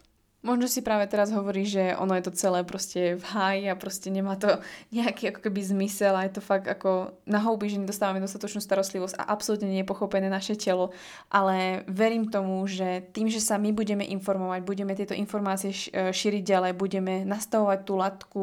Možno 0.46 0.70
si 0.70 0.86
práve 0.86 1.10
teraz 1.10 1.34
hovorí, 1.34 1.65
že 1.65 1.98
ono 1.98 2.13
je 2.13 2.30
to 2.30 2.38
celé 2.38 2.62
proste 2.62 3.17
v 3.17 3.24
háji 3.26 3.63
a 3.67 3.76
proste 3.76 4.13
nemá 4.13 4.38
to 4.38 4.62
nejaký 4.93 5.34
ako 5.34 5.50
keby 5.50 5.65
zmysel 5.65 6.13
a 6.13 6.30
je 6.30 6.38
to 6.38 6.46
fakt 6.46 6.70
ako 6.70 7.10
na 7.26 7.41
houby, 7.41 7.74
že 7.74 7.82
nedostávame 7.82 8.22
dostatočnú 8.22 8.62
starostlivosť 8.62 9.17
a 9.17 9.34
absolútne 9.34 9.65
nie 9.65 9.82
je 9.82 9.89
pochopené 9.89 10.30
naše 10.30 10.54
telo, 10.54 10.93
ale 11.34 11.82
verím 11.89 12.30
tomu, 12.30 12.63
že 12.70 13.10
tým, 13.12 13.34
že 13.34 13.41
sa 13.41 13.58
my 13.58 13.74
budeme 13.74 14.06
informovať, 14.06 14.62
budeme 14.62 14.93
tieto 14.93 15.17
informácie 15.17 15.74
šíriť 16.13 16.43
ďalej, 16.46 16.72
budeme 16.78 17.26
nastavovať 17.26 17.80
tú 17.82 17.93
latku 17.98 18.41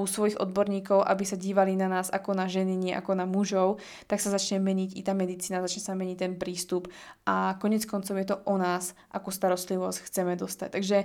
u 0.00 0.08
svojich 0.08 0.38
odborníkov, 0.38 1.02
aby 1.02 1.24
sa 1.26 1.36
dívali 1.36 1.74
na 1.74 1.90
nás 1.90 2.08
ako 2.08 2.34
na 2.34 2.46
ženy, 2.46 2.74
nie 2.78 2.92
ako 2.94 3.12
na 3.18 3.26
mužov, 3.26 3.82
tak 4.06 4.22
sa 4.22 4.30
začne 4.30 4.62
meniť 4.62 4.96
i 4.96 5.02
tá 5.02 5.12
medicína, 5.12 5.64
začne 5.64 5.82
sa 5.82 5.92
meniť 5.98 6.16
ten 6.18 6.32
prístup 6.38 6.88
a 7.28 7.58
konec 7.60 7.84
koncov 7.84 8.16
je 8.16 8.26
to 8.28 8.36
o 8.46 8.54
nás, 8.56 8.96
akú 9.12 9.28
starostlivosť 9.28 10.08
chceme 10.08 10.38
dostať. 10.38 10.68
Takže 10.72 10.98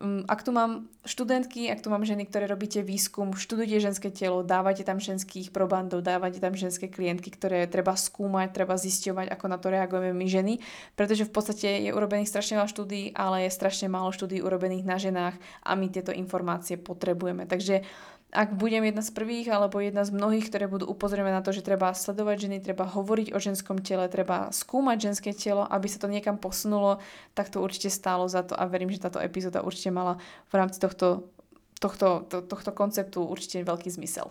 um, 0.00 0.24
ak 0.26 0.40
tu 0.42 0.50
mám 0.50 0.90
študentky, 1.06 1.70
ak 1.70 1.84
tu 1.84 1.88
mám 1.92 2.02
ženy, 2.02 2.26
ktoré 2.26 2.50
robíte 2.50 2.82
výskum, 2.82 3.36
študujte 3.36 3.78
ženské 3.78 4.08
telo, 4.10 4.42
dávate 4.42 4.82
tam 4.82 4.98
ženských 4.98 5.54
probandov, 5.54 6.02
dávate 6.02 6.42
tam 6.42 6.56
ženské 6.58 6.90
klientky, 6.90 7.30
ktoré 7.30 7.68
treba 7.70 7.94
skúmať, 7.94 8.50
treba 8.50 8.74
zisťovať, 8.74 9.30
ako 9.30 9.44
na 9.46 9.56
to 9.60 9.68
reagujeme 9.70 10.12
my 10.16 10.26
ženy, 10.26 10.54
pretože 10.98 11.28
v 11.28 11.32
podstate 11.32 11.68
je 11.86 11.90
urobených 11.94 12.30
strašne 12.30 12.58
veľa 12.58 12.70
štúdí, 12.70 13.02
ale 13.14 13.46
je 13.46 13.56
strašne 13.56 13.86
málo 13.86 14.10
štúdí 14.10 14.42
urobených 14.42 14.84
na 14.84 14.96
ženách 14.98 15.36
a 15.62 15.70
my 15.78 15.86
tieto 15.92 16.10
informácie 16.10 16.76
potrebujeme. 16.80 17.46
Takže 17.46 17.84
ak 18.28 18.52
budem 18.52 18.84
jedna 18.84 19.00
z 19.00 19.08
prvých 19.16 19.48
alebo 19.48 19.80
jedna 19.80 20.04
z 20.04 20.12
mnohých, 20.12 20.52
ktoré 20.52 20.68
budú 20.68 20.84
upozorňovať 20.84 21.32
na 21.32 21.40
to, 21.40 21.50
že 21.56 21.64
treba 21.64 21.96
sledovať 21.96 22.36
ženy, 22.44 22.56
treba 22.60 22.84
hovoriť 22.84 23.32
o 23.32 23.38
ženskom 23.40 23.80
tele, 23.80 24.04
treba 24.12 24.52
skúmať 24.52 25.12
ženské 25.12 25.32
telo, 25.32 25.64
aby 25.64 25.88
sa 25.88 25.96
to 25.96 26.12
niekam 26.12 26.36
posunulo, 26.36 27.00
tak 27.32 27.48
to 27.48 27.64
určite 27.64 27.88
stálo 27.88 28.28
za 28.28 28.44
to 28.44 28.52
a 28.52 28.68
verím, 28.68 28.92
že 28.92 29.00
táto 29.00 29.16
epizóda 29.16 29.64
určite 29.64 29.88
mala 29.88 30.20
v 30.52 30.60
rámci 30.60 30.76
tohto, 30.76 31.32
tohto, 31.80 32.28
to, 32.28 32.44
tohto 32.44 32.70
konceptu 32.76 33.24
určite 33.24 33.64
veľký 33.64 33.88
zmysel. 33.88 34.28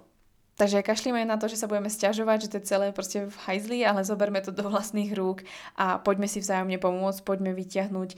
Takže 0.58 0.82
kašlíme 0.82 1.22
na 1.22 1.38
to, 1.38 1.46
že 1.46 1.62
sa 1.62 1.70
budeme 1.70 1.86
stiažovať, 1.86 2.38
že 2.42 2.50
to 2.50 2.58
je 2.58 2.70
celé 2.70 2.86
proste 2.90 3.30
v 3.30 3.36
hajzli, 3.46 3.86
ale 3.86 4.02
zoberme 4.02 4.42
to 4.42 4.50
do 4.50 4.66
vlastných 4.66 5.14
rúk 5.14 5.46
a 5.78 6.02
poďme 6.02 6.26
si 6.26 6.42
vzájomne 6.42 6.82
pomôcť, 6.82 7.22
poďme 7.22 7.54
vyťahnuť 7.54 8.10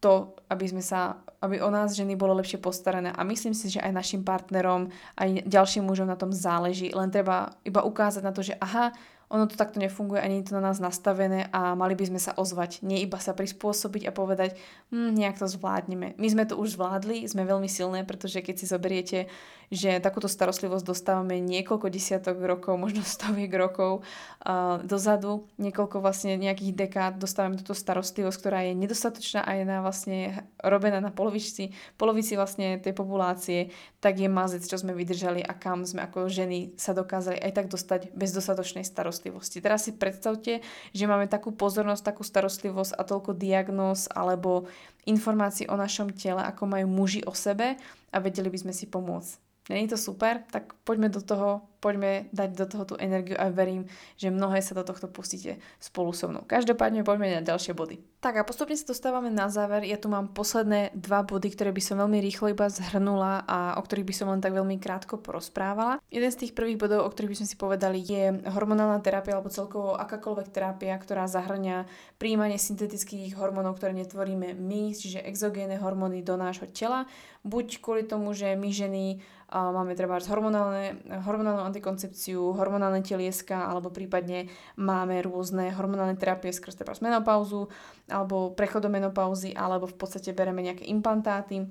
to, 0.00 0.36
aby 0.52 0.64
sme 0.68 0.82
sa, 0.84 1.24
aby 1.40 1.60
o 1.60 1.70
nás 1.72 1.96
ženy 1.96 2.14
bolo 2.14 2.36
lepšie 2.36 2.60
postarané. 2.60 3.12
A 3.16 3.24
myslím 3.24 3.56
si, 3.56 3.72
že 3.72 3.80
aj 3.80 3.92
našim 3.92 4.22
partnerom, 4.22 4.92
aj 5.16 5.44
ďalším 5.48 5.88
mužom 5.88 6.08
na 6.08 6.18
tom 6.18 6.30
záleží, 6.30 6.92
len 6.92 7.08
treba 7.08 7.56
iba 7.64 7.80
ukázať 7.82 8.22
na 8.22 8.32
to, 8.32 8.44
že 8.44 8.54
aha, 8.60 8.92
ono 9.26 9.50
to 9.50 9.58
takto 9.58 9.82
nefunguje 9.82 10.22
a 10.22 10.26
je 10.30 10.46
to 10.46 10.54
na 10.54 10.70
nás 10.70 10.78
nastavené 10.78 11.50
a 11.50 11.74
mali 11.74 11.98
by 11.98 12.06
sme 12.06 12.20
sa 12.22 12.30
ozvať, 12.38 12.86
nie 12.86 13.02
iba 13.02 13.18
sa 13.18 13.34
prispôsobiť 13.34 14.06
a 14.06 14.14
povedať, 14.14 14.54
hm, 14.94 15.18
nejak 15.18 15.42
to 15.42 15.50
zvládneme. 15.50 16.14
My 16.14 16.28
sme 16.30 16.46
to 16.46 16.54
už 16.54 16.78
zvládli, 16.78 17.26
sme 17.26 17.42
veľmi 17.42 17.66
silné, 17.66 18.06
pretože 18.06 18.38
keď 18.38 18.54
si 18.54 18.66
zoberiete, 18.70 19.18
že 19.66 19.98
takúto 19.98 20.30
starostlivosť 20.30 20.86
dostávame 20.86 21.42
niekoľko 21.42 21.90
desiatok 21.90 22.38
rokov, 22.38 22.78
možno 22.78 23.02
stoviek 23.02 23.50
rokov 23.50 24.06
uh, 24.46 24.78
dozadu, 24.86 25.50
niekoľko 25.58 25.98
vlastne 25.98 26.38
nejakých 26.38 26.86
dekád 26.86 27.12
dostávame 27.18 27.58
túto 27.58 27.74
starostlivosť, 27.74 28.38
ktorá 28.38 28.62
je 28.62 28.78
nedostatočná 28.78 29.42
a 29.42 29.50
je 29.58 29.64
na 29.66 29.82
vlastne 29.82 30.46
robená 30.62 31.02
na 31.02 31.10
polovici, 31.10 31.74
polovici 31.98 32.38
vlastne 32.38 32.78
tej 32.78 32.94
populácie, 32.94 33.74
tak 33.98 34.22
je 34.22 34.30
mazec, 34.30 34.62
čo 34.62 34.78
sme 34.78 34.94
vydržali 34.94 35.42
a 35.42 35.50
kam 35.58 35.82
sme 35.82 36.06
ako 36.06 36.30
ženy 36.30 36.78
sa 36.78 36.94
dokázali 36.94 37.42
aj 37.42 37.52
tak 37.58 37.66
dostať 37.66 38.14
bez 38.14 38.30
dostatočnej 38.30 38.86
starostlivosti 38.86 39.15
starostlivosti. 39.16 39.64
Teraz 39.64 39.88
si 39.88 39.96
predstavte, 39.96 40.60
že 40.92 41.04
máme 41.08 41.24
takú 41.24 41.56
pozornosť, 41.56 42.12
takú 42.12 42.22
starostlivosť 42.22 42.92
a 42.92 43.02
toľko 43.02 43.32
diagnóz 43.32 44.12
alebo 44.12 44.68
informácií 45.08 45.64
o 45.72 45.80
našom 45.80 46.12
tele, 46.12 46.44
ako 46.44 46.68
majú 46.68 46.86
muži 46.92 47.24
o 47.24 47.32
sebe 47.32 47.80
a 48.12 48.16
vedeli 48.20 48.52
by 48.52 48.58
sme 48.68 48.72
si 48.76 48.84
pomôcť. 48.84 49.45
Není 49.66 49.88
to 49.88 49.98
super? 49.98 50.46
Tak 50.50 50.78
poďme 50.86 51.10
do 51.10 51.18
toho, 51.18 51.66
poďme 51.82 52.30
dať 52.30 52.50
do 52.54 52.66
toho 52.70 52.84
tú 52.86 52.94
energiu 53.02 53.34
a 53.34 53.50
verím, 53.50 53.90
že 54.14 54.30
mnohé 54.30 54.62
sa 54.62 54.78
do 54.78 54.86
tohto 54.86 55.10
pustíte 55.10 55.58
spolu 55.82 56.14
so 56.14 56.30
mnou. 56.30 56.46
Každopádne 56.46 57.02
poďme 57.02 57.34
na 57.34 57.42
ďalšie 57.42 57.74
body. 57.74 57.98
Tak 58.22 58.38
a 58.38 58.46
postupne 58.46 58.78
sa 58.78 58.86
dostávame 58.86 59.26
na 59.26 59.50
záver. 59.50 59.82
Ja 59.82 59.98
tu 59.98 60.06
mám 60.06 60.30
posledné 60.30 60.94
dva 60.94 61.26
body, 61.26 61.50
ktoré 61.50 61.74
by 61.74 61.82
som 61.82 61.98
veľmi 61.98 62.18
rýchlo 62.22 62.54
iba 62.54 62.70
zhrnula 62.70 63.42
a 63.42 63.74
o 63.78 63.82
ktorých 63.82 64.06
by 64.06 64.14
som 64.14 64.30
len 64.30 64.38
tak 64.38 64.54
veľmi 64.54 64.78
krátko 64.78 65.18
porozprávala. 65.18 65.98
Jeden 66.14 66.30
z 66.30 66.46
tých 66.46 66.54
prvých 66.54 66.78
bodov, 66.78 67.02
o 67.02 67.10
ktorých 67.10 67.34
by 67.34 67.38
sme 67.42 67.50
si 67.50 67.56
povedali, 67.58 67.98
je 68.06 68.38
hormonálna 68.46 69.02
terapia 69.02 69.34
alebo 69.34 69.50
celkovo 69.50 69.98
akákoľvek 69.98 70.48
terapia, 70.54 70.94
ktorá 70.94 71.26
zahrňa 71.26 71.90
príjmanie 72.22 72.58
syntetických 72.58 73.34
hormónov, 73.34 73.78
ktoré 73.78 73.94
netvoríme 73.98 74.54
my, 74.54 74.94
čiže 74.94 75.26
exogénne 75.26 75.78
hormóny 75.78 76.22
do 76.22 76.38
nášho 76.38 76.70
tela, 76.70 77.10
buď 77.46 77.78
kvôli 77.78 78.02
tomu, 78.02 78.34
že 78.34 78.58
my 78.58 78.70
ženy 78.74 79.04
máme 79.50 79.94
treba 79.94 80.18
hormonálnu 80.18 81.62
antikoncepciu, 81.62 82.54
hormonálne 82.58 83.02
telieska 83.06 83.70
alebo 83.70 83.94
prípadne 83.94 84.50
máme 84.74 85.22
rôzne 85.22 85.70
hormonálne 85.70 86.18
terapie 86.18 86.50
skrz 86.50 86.74
treba 86.74 86.98
menopauzu 86.98 87.70
alebo 88.10 88.50
prechod 88.58 88.82
do 88.82 88.90
menopauzy 88.90 89.54
alebo 89.54 89.86
v 89.86 89.94
podstate 89.94 90.34
bereme 90.34 90.66
nejaké 90.66 90.82
implantáty. 90.90 91.62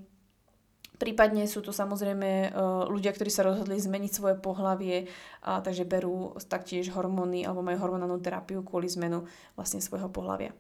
Prípadne 0.96 1.44
sú 1.44 1.60
tu 1.60 1.76
samozrejme 1.76 2.30
e, 2.48 2.50
ľudia, 2.88 3.12
ktorí 3.12 3.28
sa 3.28 3.44
rozhodli 3.44 3.76
zmeniť 3.76 4.12
svoje 4.16 4.36
pohlavie, 4.40 5.12
a 5.44 5.60
takže 5.60 5.84
berú 5.84 6.40
taktiež 6.48 6.88
hormóny 6.96 7.44
alebo 7.44 7.60
majú 7.60 7.84
hormonálnu 7.84 8.24
terapiu 8.24 8.64
kvôli 8.64 8.88
zmenu 8.88 9.28
vlastne 9.60 9.84
svojho 9.84 10.08
pohlavia 10.08 10.56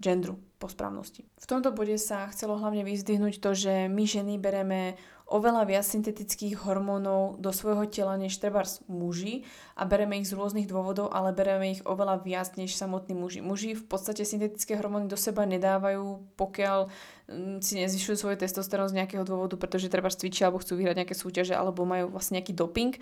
gendru 0.00 0.40
po 0.58 0.66
správnosti. 0.66 1.22
V 1.38 1.46
tomto 1.46 1.70
bode 1.70 1.94
sa 2.00 2.26
chcelo 2.32 2.58
hlavne 2.58 2.82
vyzdvihnúť 2.82 3.38
to, 3.38 3.50
že 3.54 3.86
my 3.86 4.04
ženy 4.08 4.40
bereme 4.42 4.98
oveľa 5.24 5.64
viac 5.64 5.84
syntetických 5.88 6.68
hormónov 6.68 7.40
do 7.40 7.48
svojho 7.48 7.88
tela 7.88 8.14
než 8.20 8.36
treba 8.36 8.60
muži 8.86 9.48
a 9.72 9.88
bereme 9.88 10.20
ich 10.20 10.28
z 10.28 10.36
rôznych 10.36 10.68
dôvodov, 10.68 11.10
ale 11.16 11.32
bereme 11.32 11.72
ich 11.72 11.82
oveľa 11.88 12.20
viac 12.20 12.52
než 12.60 12.76
samotní 12.76 13.16
muži. 13.16 13.40
Muži 13.40 13.72
v 13.72 13.84
podstate 13.88 14.28
syntetické 14.28 14.76
hormóny 14.76 15.08
do 15.08 15.16
seba 15.16 15.48
nedávajú, 15.48 16.20
pokiaľ 16.36 16.92
si 17.64 17.80
nezvyšujú 17.80 18.20
svoj 18.20 18.36
testosterón 18.36 18.92
z 18.92 19.00
nejakého 19.00 19.24
dôvodu, 19.24 19.56
pretože 19.56 19.88
treba 19.88 20.12
cvičia 20.12 20.52
alebo 20.52 20.60
chcú 20.60 20.76
vyhrať 20.76 20.96
nejaké 21.00 21.16
súťaže 21.16 21.56
alebo 21.56 21.88
majú 21.88 22.12
vlastne 22.12 22.36
nejaký 22.36 22.52
doping. 22.52 22.92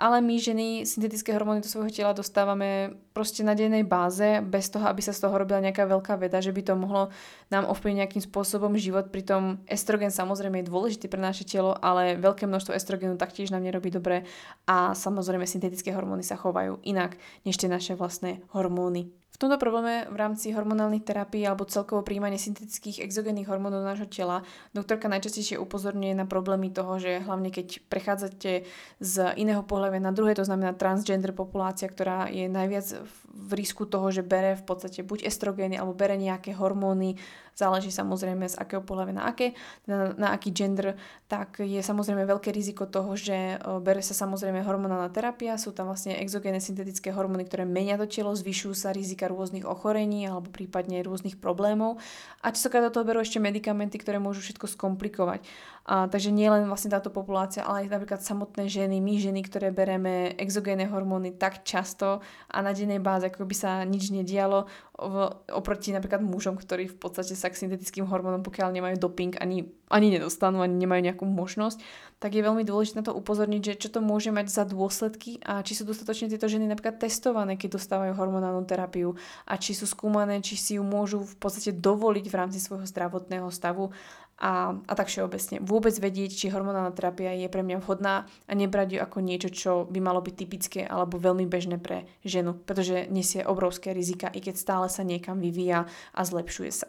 Ale 0.00 0.24
my 0.24 0.34
ženy 0.40 0.66
syntetické 0.88 1.36
hormóny 1.36 1.60
do 1.60 1.68
svojho 1.68 1.92
tela 1.92 2.16
dostávame 2.16 2.96
proste 3.12 3.44
na 3.44 3.52
dennej 3.52 3.84
báze, 3.84 4.40
bez 4.40 4.72
toho, 4.72 4.88
aby 4.88 5.04
sa 5.04 5.12
z 5.12 5.28
toho 5.28 5.36
robila 5.36 5.60
nejaká 5.60 5.84
veľká 5.84 6.16
veda, 6.16 6.40
že 6.40 6.56
by 6.56 6.62
to 6.64 6.72
mohlo 6.72 7.12
nám 7.52 7.68
ovplyvniť 7.68 8.00
nejakým 8.00 8.22
spôsobom 8.24 8.72
život. 8.80 9.12
Pritom 9.12 9.60
estrogen 9.68 10.08
samozrejme 10.08 10.64
je 10.64 10.70
dôležitý 10.72 11.12
pre 11.12 11.20
naše 11.20 11.44
telo, 11.44 11.76
ale 11.76 12.16
veľké 12.16 12.48
množstvo 12.48 12.72
estrogenu 12.72 13.20
taktiež 13.20 13.52
nám 13.52 13.60
nerobí 13.60 13.92
dobre 13.92 14.24
a 14.64 14.96
samozrejme 14.96 15.44
syntetické 15.44 15.92
hormóny 15.92 16.24
sa 16.24 16.40
chovajú 16.40 16.80
inak 16.80 17.20
než 17.44 17.60
tie 17.60 17.68
naše 17.68 17.92
vlastné 17.92 18.40
hormóny. 18.56 19.12
V 19.36 19.44
tomto 19.44 19.60
probléme 19.60 20.08
v 20.08 20.16
rámci 20.16 20.48
hormonálnych 20.48 21.04
terapií 21.04 21.44
alebo 21.44 21.68
celkovo 21.68 22.00
príjmanie 22.00 22.40
syntetických 22.40 23.04
exogénnych 23.04 23.44
hormónov 23.44 23.84
do 23.84 23.88
nášho 23.92 24.08
tela 24.08 24.40
doktorka 24.72 25.12
najčastejšie 25.12 25.60
upozorňuje 25.60 26.16
na 26.16 26.24
problémy 26.24 26.72
toho, 26.72 26.96
že 26.96 27.20
hlavne 27.20 27.52
keď 27.52 27.84
prechádzate 27.84 28.64
z 28.96 29.14
iného 29.36 29.60
pohľavia 29.60 30.00
na 30.00 30.16
druhé, 30.16 30.32
to 30.32 30.48
znamená 30.48 30.72
transgender 30.72 31.36
populácia, 31.36 31.84
ktorá 31.84 32.32
je 32.32 32.48
najviac 32.48 33.04
v 33.28 33.50
risku 33.52 33.84
toho, 33.84 34.08
že 34.08 34.24
bere 34.24 34.56
v 34.56 34.64
podstate 34.64 35.04
buď 35.04 35.28
estrogény 35.28 35.76
alebo 35.76 35.92
bere 35.92 36.16
nejaké 36.16 36.56
hormóny, 36.56 37.20
záleží 37.56 37.88
samozrejme 37.88 38.44
z 38.52 38.60
akého 38.60 38.84
pohľavia 38.84 39.16
na 39.16 39.24
aké, 39.32 39.56
na, 39.88 40.12
na 40.12 40.28
aký 40.36 40.52
gender, 40.52 41.00
tak 41.24 41.64
je 41.64 41.80
samozrejme 41.80 42.28
veľké 42.28 42.52
riziko 42.52 42.84
toho, 42.84 43.16
že 43.16 43.56
bere 43.80 44.04
sa 44.04 44.12
samozrejme 44.12 44.60
hormonálna 44.60 45.08
terapia, 45.08 45.56
sú 45.56 45.72
tam 45.72 45.88
vlastne 45.88 46.20
exogénne 46.20 46.60
syntetické 46.60 47.08
hormóny, 47.16 47.48
ktoré 47.48 47.64
menia 47.64 47.96
to 47.96 48.04
telo, 48.04 48.36
zvyšujú 48.36 48.76
sa 48.76 48.92
rizika 48.92 49.26
rôznych 49.26 49.64
ochorení 49.64 50.28
alebo 50.28 50.52
prípadne 50.52 51.00
rôznych 51.00 51.40
problémov 51.40 51.96
a 52.44 52.52
častokrát 52.52 52.84
do 52.84 52.92
toho 52.92 53.08
berú 53.08 53.24
ešte 53.24 53.40
medikamenty, 53.40 53.96
ktoré 53.96 54.20
môžu 54.20 54.44
všetko 54.44 54.68
skomplikovať. 54.76 55.40
A, 55.86 56.10
takže 56.10 56.34
nie 56.34 56.50
len 56.50 56.66
vlastne 56.66 56.90
táto 56.90 57.14
populácia, 57.14 57.62
ale 57.62 57.86
aj 57.86 57.94
napríklad 57.94 58.18
samotné 58.18 58.66
ženy, 58.66 58.98
my 58.98 59.22
ženy, 59.22 59.46
ktoré 59.46 59.70
bereme 59.70 60.34
exogénne 60.34 60.90
hormóny 60.90 61.38
tak 61.38 61.62
často 61.62 62.18
a 62.50 62.56
na 62.58 62.74
dennej 62.74 62.98
báze, 62.98 63.30
ako 63.30 63.46
by 63.46 63.54
sa 63.54 63.86
nič 63.86 64.10
nedialo 64.10 64.66
v, 64.98 65.14
oproti 65.54 65.94
napríklad 65.94 66.26
mužom, 66.26 66.58
ktorí 66.58 66.90
v 66.90 66.98
podstate 66.98 67.38
sa 67.38 67.54
k 67.54 67.62
syntetickým 67.62 68.02
hormónom, 68.02 68.42
pokiaľ 68.42 68.74
nemajú 68.74 68.96
doping, 68.98 69.38
ani, 69.38 69.70
ani 69.86 70.18
nedostanú, 70.18 70.58
ani 70.58 70.74
nemajú 70.74 71.06
nejakú 71.06 71.22
možnosť, 71.22 71.78
tak 72.18 72.34
je 72.34 72.42
veľmi 72.42 72.66
dôležité 72.66 73.04
na 73.04 73.06
to 73.06 73.14
upozorniť, 73.14 73.62
že 73.62 73.74
čo 73.86 73.88
to 73.94 74.00
môže 74.02 74.34
mať 74.34 74.50
za 74.50 74.66
dôsledky 74.66 75.38
a 75.46 75.62
či 75.62 75.78
sú 75.78 75.86
dostatočne 75.86 76.32
tieto 76.32 76.50
ženy 76.50 76.66
napríklad 76.66 76.98
testované, 76.98 77.54
keď 77.54 77.78
dostávajú 77.78 78.16
hormonálnu 78.16 78.66
terapiu 78.66 79.14
a 79.46 79.54
či 79.54 79.76
sú 79.76 79.86
skúmané, 79.86 80.42
či 80.42 80.58
si 80.58 80.72
ju 80.80 80.82
môžu 80.82 81.22
v 81.22 81.36
podstate 81.38 81.76
dovoliť 81.76 82.26
v 82.26 82.34
rámci 82.34 82.58
svojho 82.58 82.88
zdravotného 82.88 83.46
stavu 83.52 83.92
a, 84.36 84.76
a 84.76 84.92
tak 84.92 85.08
všeobecne. 85.08 85.64
Vôbec 85.64 85.96
vedieť, 85.96 86.36
či 86.36 86.52
hormonálna 86.52 86.92
terapia 86.92 87.32
je 87.32 87.48
pre 87.48 87.64
mňa 87.64 87.80
vhodná 87.80 88.28
a 88.44 88.52
nebrať 88.52 88.96
ju 88.96 88.98
ako 89.00 89.18
niečo, 89.24 89.48
čo 89.48 89.72
by 89.88 89.98
malo 90.00 90.20
byť 90.20 90.34
typické 90.36 90.80
alebo 90.84 91.16
veľmi 91.16 91.48
bežné 91.48 91.80
pre 91.80 92.04
ženu, 92.20 92.52
pretože 92.52 93.08
nesie 93.08 93.40
obrovské 93.40 93.96
rizika, 93.96 94.28
i 94.28 94.44
keď 94.44 94.54
stále 94.60 94.86
sa 94.92 95.00
niekam 95.00 95.40
vyvíja 95.40 95.88
a 96.12 96.20
zlepšuje 96.20 96.72
sa. 96.72 96.88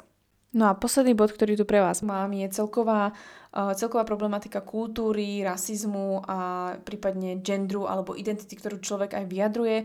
No 0.56 0.72
a 0.72 0.80
posledný 0.80 1.12
bod, 1.12 1.36
ktorý 1.36 1.60
tu 1.60 1.68
pre 1.68 1.84
vás 1.84 2.00
mám, 2.00 2.32
je 2.32 2.48
celková 2.48 3.12
celková 3.52 4.04
problematika 4.04 4.62
kultúry, 4.62 5.42
rasizmu 5.42 6.22
a 6.28 6.38
prípadne 6.84 7.40
gendru 7.42 7.88
alebo 7.88 8.14
identity, 8.14 8.60
ktorú 8.60 8.78
človek 8.84 9.16
aj 9.18 9.26
vyjadruje. 9.26 9.78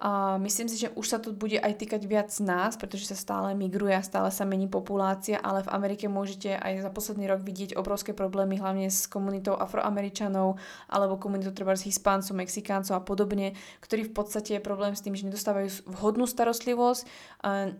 A 0.00 0.40
myslím 0.40 0.64
si, 0.64 0.80
že 0.80 0.88
už 0.96 1.06
sa 1.06 1.18
to 1.20 1.36
bude 1.36 1.60
aj 1.60 1.76
týkať 1.76 2.08
viac 2.08 2.32
nás, 2.40 2.80
pretože 2.80 3.12
sa 3.12 3.16
stále 3.16 3.52
migruje 3.52 3.92
a 3.92 4.00
stále 4.00 4.32
sa 4.32 4.48
mení 4.48 4.64
populácia, 4.64 5.36
ale 5.36 5.60
v 5.60 5.72
Amerike 5.76 6.08
môžete 6.08 6.56
aj 6.56 6.88
za 6.88 6.90
posledný 6.90 7.28
rok 7.28 7.44
vidieť 7.44 7.76
obrovské 7.76 8.16
problémy, 8.16 8.56
hlavne 8.56 8.88
s 8.88 9.04
komunitou 9.04 9.60
afroameričanov 9.60 10.56
alebo 10.88 11.20
komunitou 11.20 11.52
treba 11.52 11.76
s 11.76 11.84
hispáncov, 11.84 12.32
mexikáncov 12.32 12.96
a 12.96 13.04
podobne, 13.04 13.52
ktorí 13.84 14.08
v 14.08 14.16
podstate 14.16 14.56
je 14.56 14.64
problém 14.64 14.96
s 14.96 15.04
tým, 15.04 15.12
že 15.12 15.28
nedostávajú 15.28 15.84
vhodnú 15.84 16.24
starostlivosť, 16.24 17.04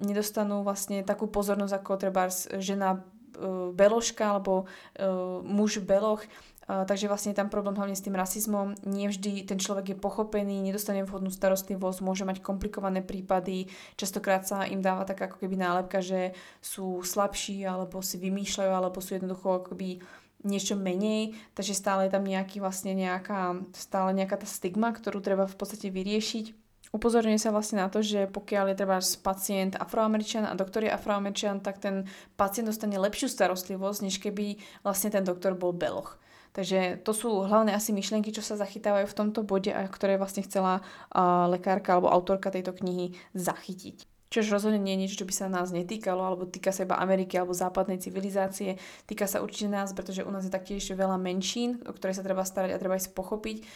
nedostanú 0.05 0.61
vlastne 0.61 1.01
takú 1.01 1.25
pozornosť 1.25 1.73
ako 1.73 1.93
treba 1.97 2.29
žena 2.61 3.01
uh, 3.37 3.71
beložka 3.71 4.35
alebo 4.35 4.65
uh, 4.65 5.43
muž 5.47 5.79
beloch, 5.83 6.27
takže 6.71 7.11
vlastne 7.11 7.35
je 7.35 7.41
tam 7.43 7.51
problém 7.51 7.75
hlavne 7.75 7.99
s 7.99 8.05
tým 8.07 8.15
rasizmom. 8.15 8.79
Nie 8.87 9.11
vždy 9.11 9.43
ten 9.43 9.59
človek 9.59 9.91
je 9.91 9.97
pochopený, 9.99 10.63
nedostane 10.63 11.03
vhodnú 11.03 11.27
starostlivosť, 11.27 11.99
môže 11.99 12.23
mať 12.23 12.39
komplikované 12.47 13.03
prípady. 13.03 13.67
Častokrát 13.99 14.47
sa 14.47 14.63
im 14.71 14.79
dáva 14.79 15.03
tak 15.03 15.19
ako 15.19 15.43
keby 15.43 15.59
nálepka, 15.59 15.99
že 15.99 16.31
sú 16.63 17.03
slabší 17.03 17.67
alebo 17.67 17.99
si 18.07 18.23
vymýšľajú 18.23 18.71
alebo 18.71 19.03
sú 19.03 19.19
jednoducho 19.19 19.67
akoby 19.67 19.99
niečo 20.47 20.79
menej, 20.79 21.35
takže 21.59 21.75
stále 21.75 22.07
je 22.07 22.15
tam 22.15 22.23
nejaký 22.23 22.63
vlastne 22.63 22.95
nejaká, 22.95 23.67
stále 23.75 24.15
nejaká 24.15 24.39
tá 24.39 24.47
stigma, 24.47 24.95
ktorú 24.95 25.19
treba 25.19 25.51
v 25.51 25.59
podstate 25.59 25.91
vyriešiť. 25.91 26.70
Upozorňuje 26.91 27.39
sa 27.39 27.55
vlastne 27.55 27.79
na 27.79 27.87
to, 27.87 28.03
že 28.03 28.27
pokiaľ 28.27 28.75
je 28.75 28.81
treba 28.83 28.99
pacient 28.99 29.79
afroameričan 29.79 30.43
a 30.43 30.59
doktor 30.59 30.83
je 30.83 30.91
afroameričan, 30.91 31.63
tak 31.63 31.79
ten 31.79 32.11
pacient 32.35 32.67
dostane 32.67 32.99
lepšiu 32.99 33.31
starostlivosť, 33.31 34.01
než 34.03 34.19
keby 34.19 34.59
vlastne 34.83 35.15
ten 35.15 35.23
doktor 35.23 35.55
bol 35.55 35.71
beloch. 35.71 36.19
Takže 36.51 36.99
to 37.07 37.15
sú 37.15 37.47
hlavné 37.47 37.71
asi 37.71 37.95
myšlienky, 37.95 38.35
čo 38.35 38.43
sa 38.43 38.59
zachytávajú 38.59 39.07
v 39.07 39.19
tomto 39.23 39.47
bode 39.47 39.71
a 39.71 39.87
ktoré 39.87 40.19
vlastne 40.19 40.43
chcela 40.43 40.83
uh, 40.83 41.47
lekárka 41.47 41.95
alebo 41.95 42.11
autorka 42.11 42.51
tejto 42.51 42.75
knihy 42.75 43.15
zachytiť. 43.39 44.10
Čož 44.31 44.47
rozhodne 44.55 44.79
nie 44.79 44.95
je 44.95 45.01
niečo, 45.03 45.19
čo 45.19 45.27
by 45.27 45.35
sa 45.35 45.51
nás 45.51 45.75
netýkalo, 45.75 46.23
alebo 46.23 46.47
týka 46.47 46.71
sa 46.71 46.87
iba 46.87 47.03
Ameriky 47.03 47.35
alebo 47.35 47.51
západnej 47.51 47.99
civilizácie. 47.99 48.79
Týka 49.11 49.27
sa 49.27 49.43
určite 49.43 49.67
nás, 49.67 49.91
pretože 49.91 50.23
u 50.23 50.31
nás 50.31 50.47
je 50.47 50.55
taktiež 50.55 50.87
veľa 50.87 51.19
menšín, 51.19 51.83
o 51.83 51.91
ktoré 51.91 52.15
sa 52.15 52.23
treba 52.23 52.47
starať 52.47 52.71
a 52.71 52.79
treba 52.79 52.95
aj 52.95 53.11
pochopiť. 53.11 53.67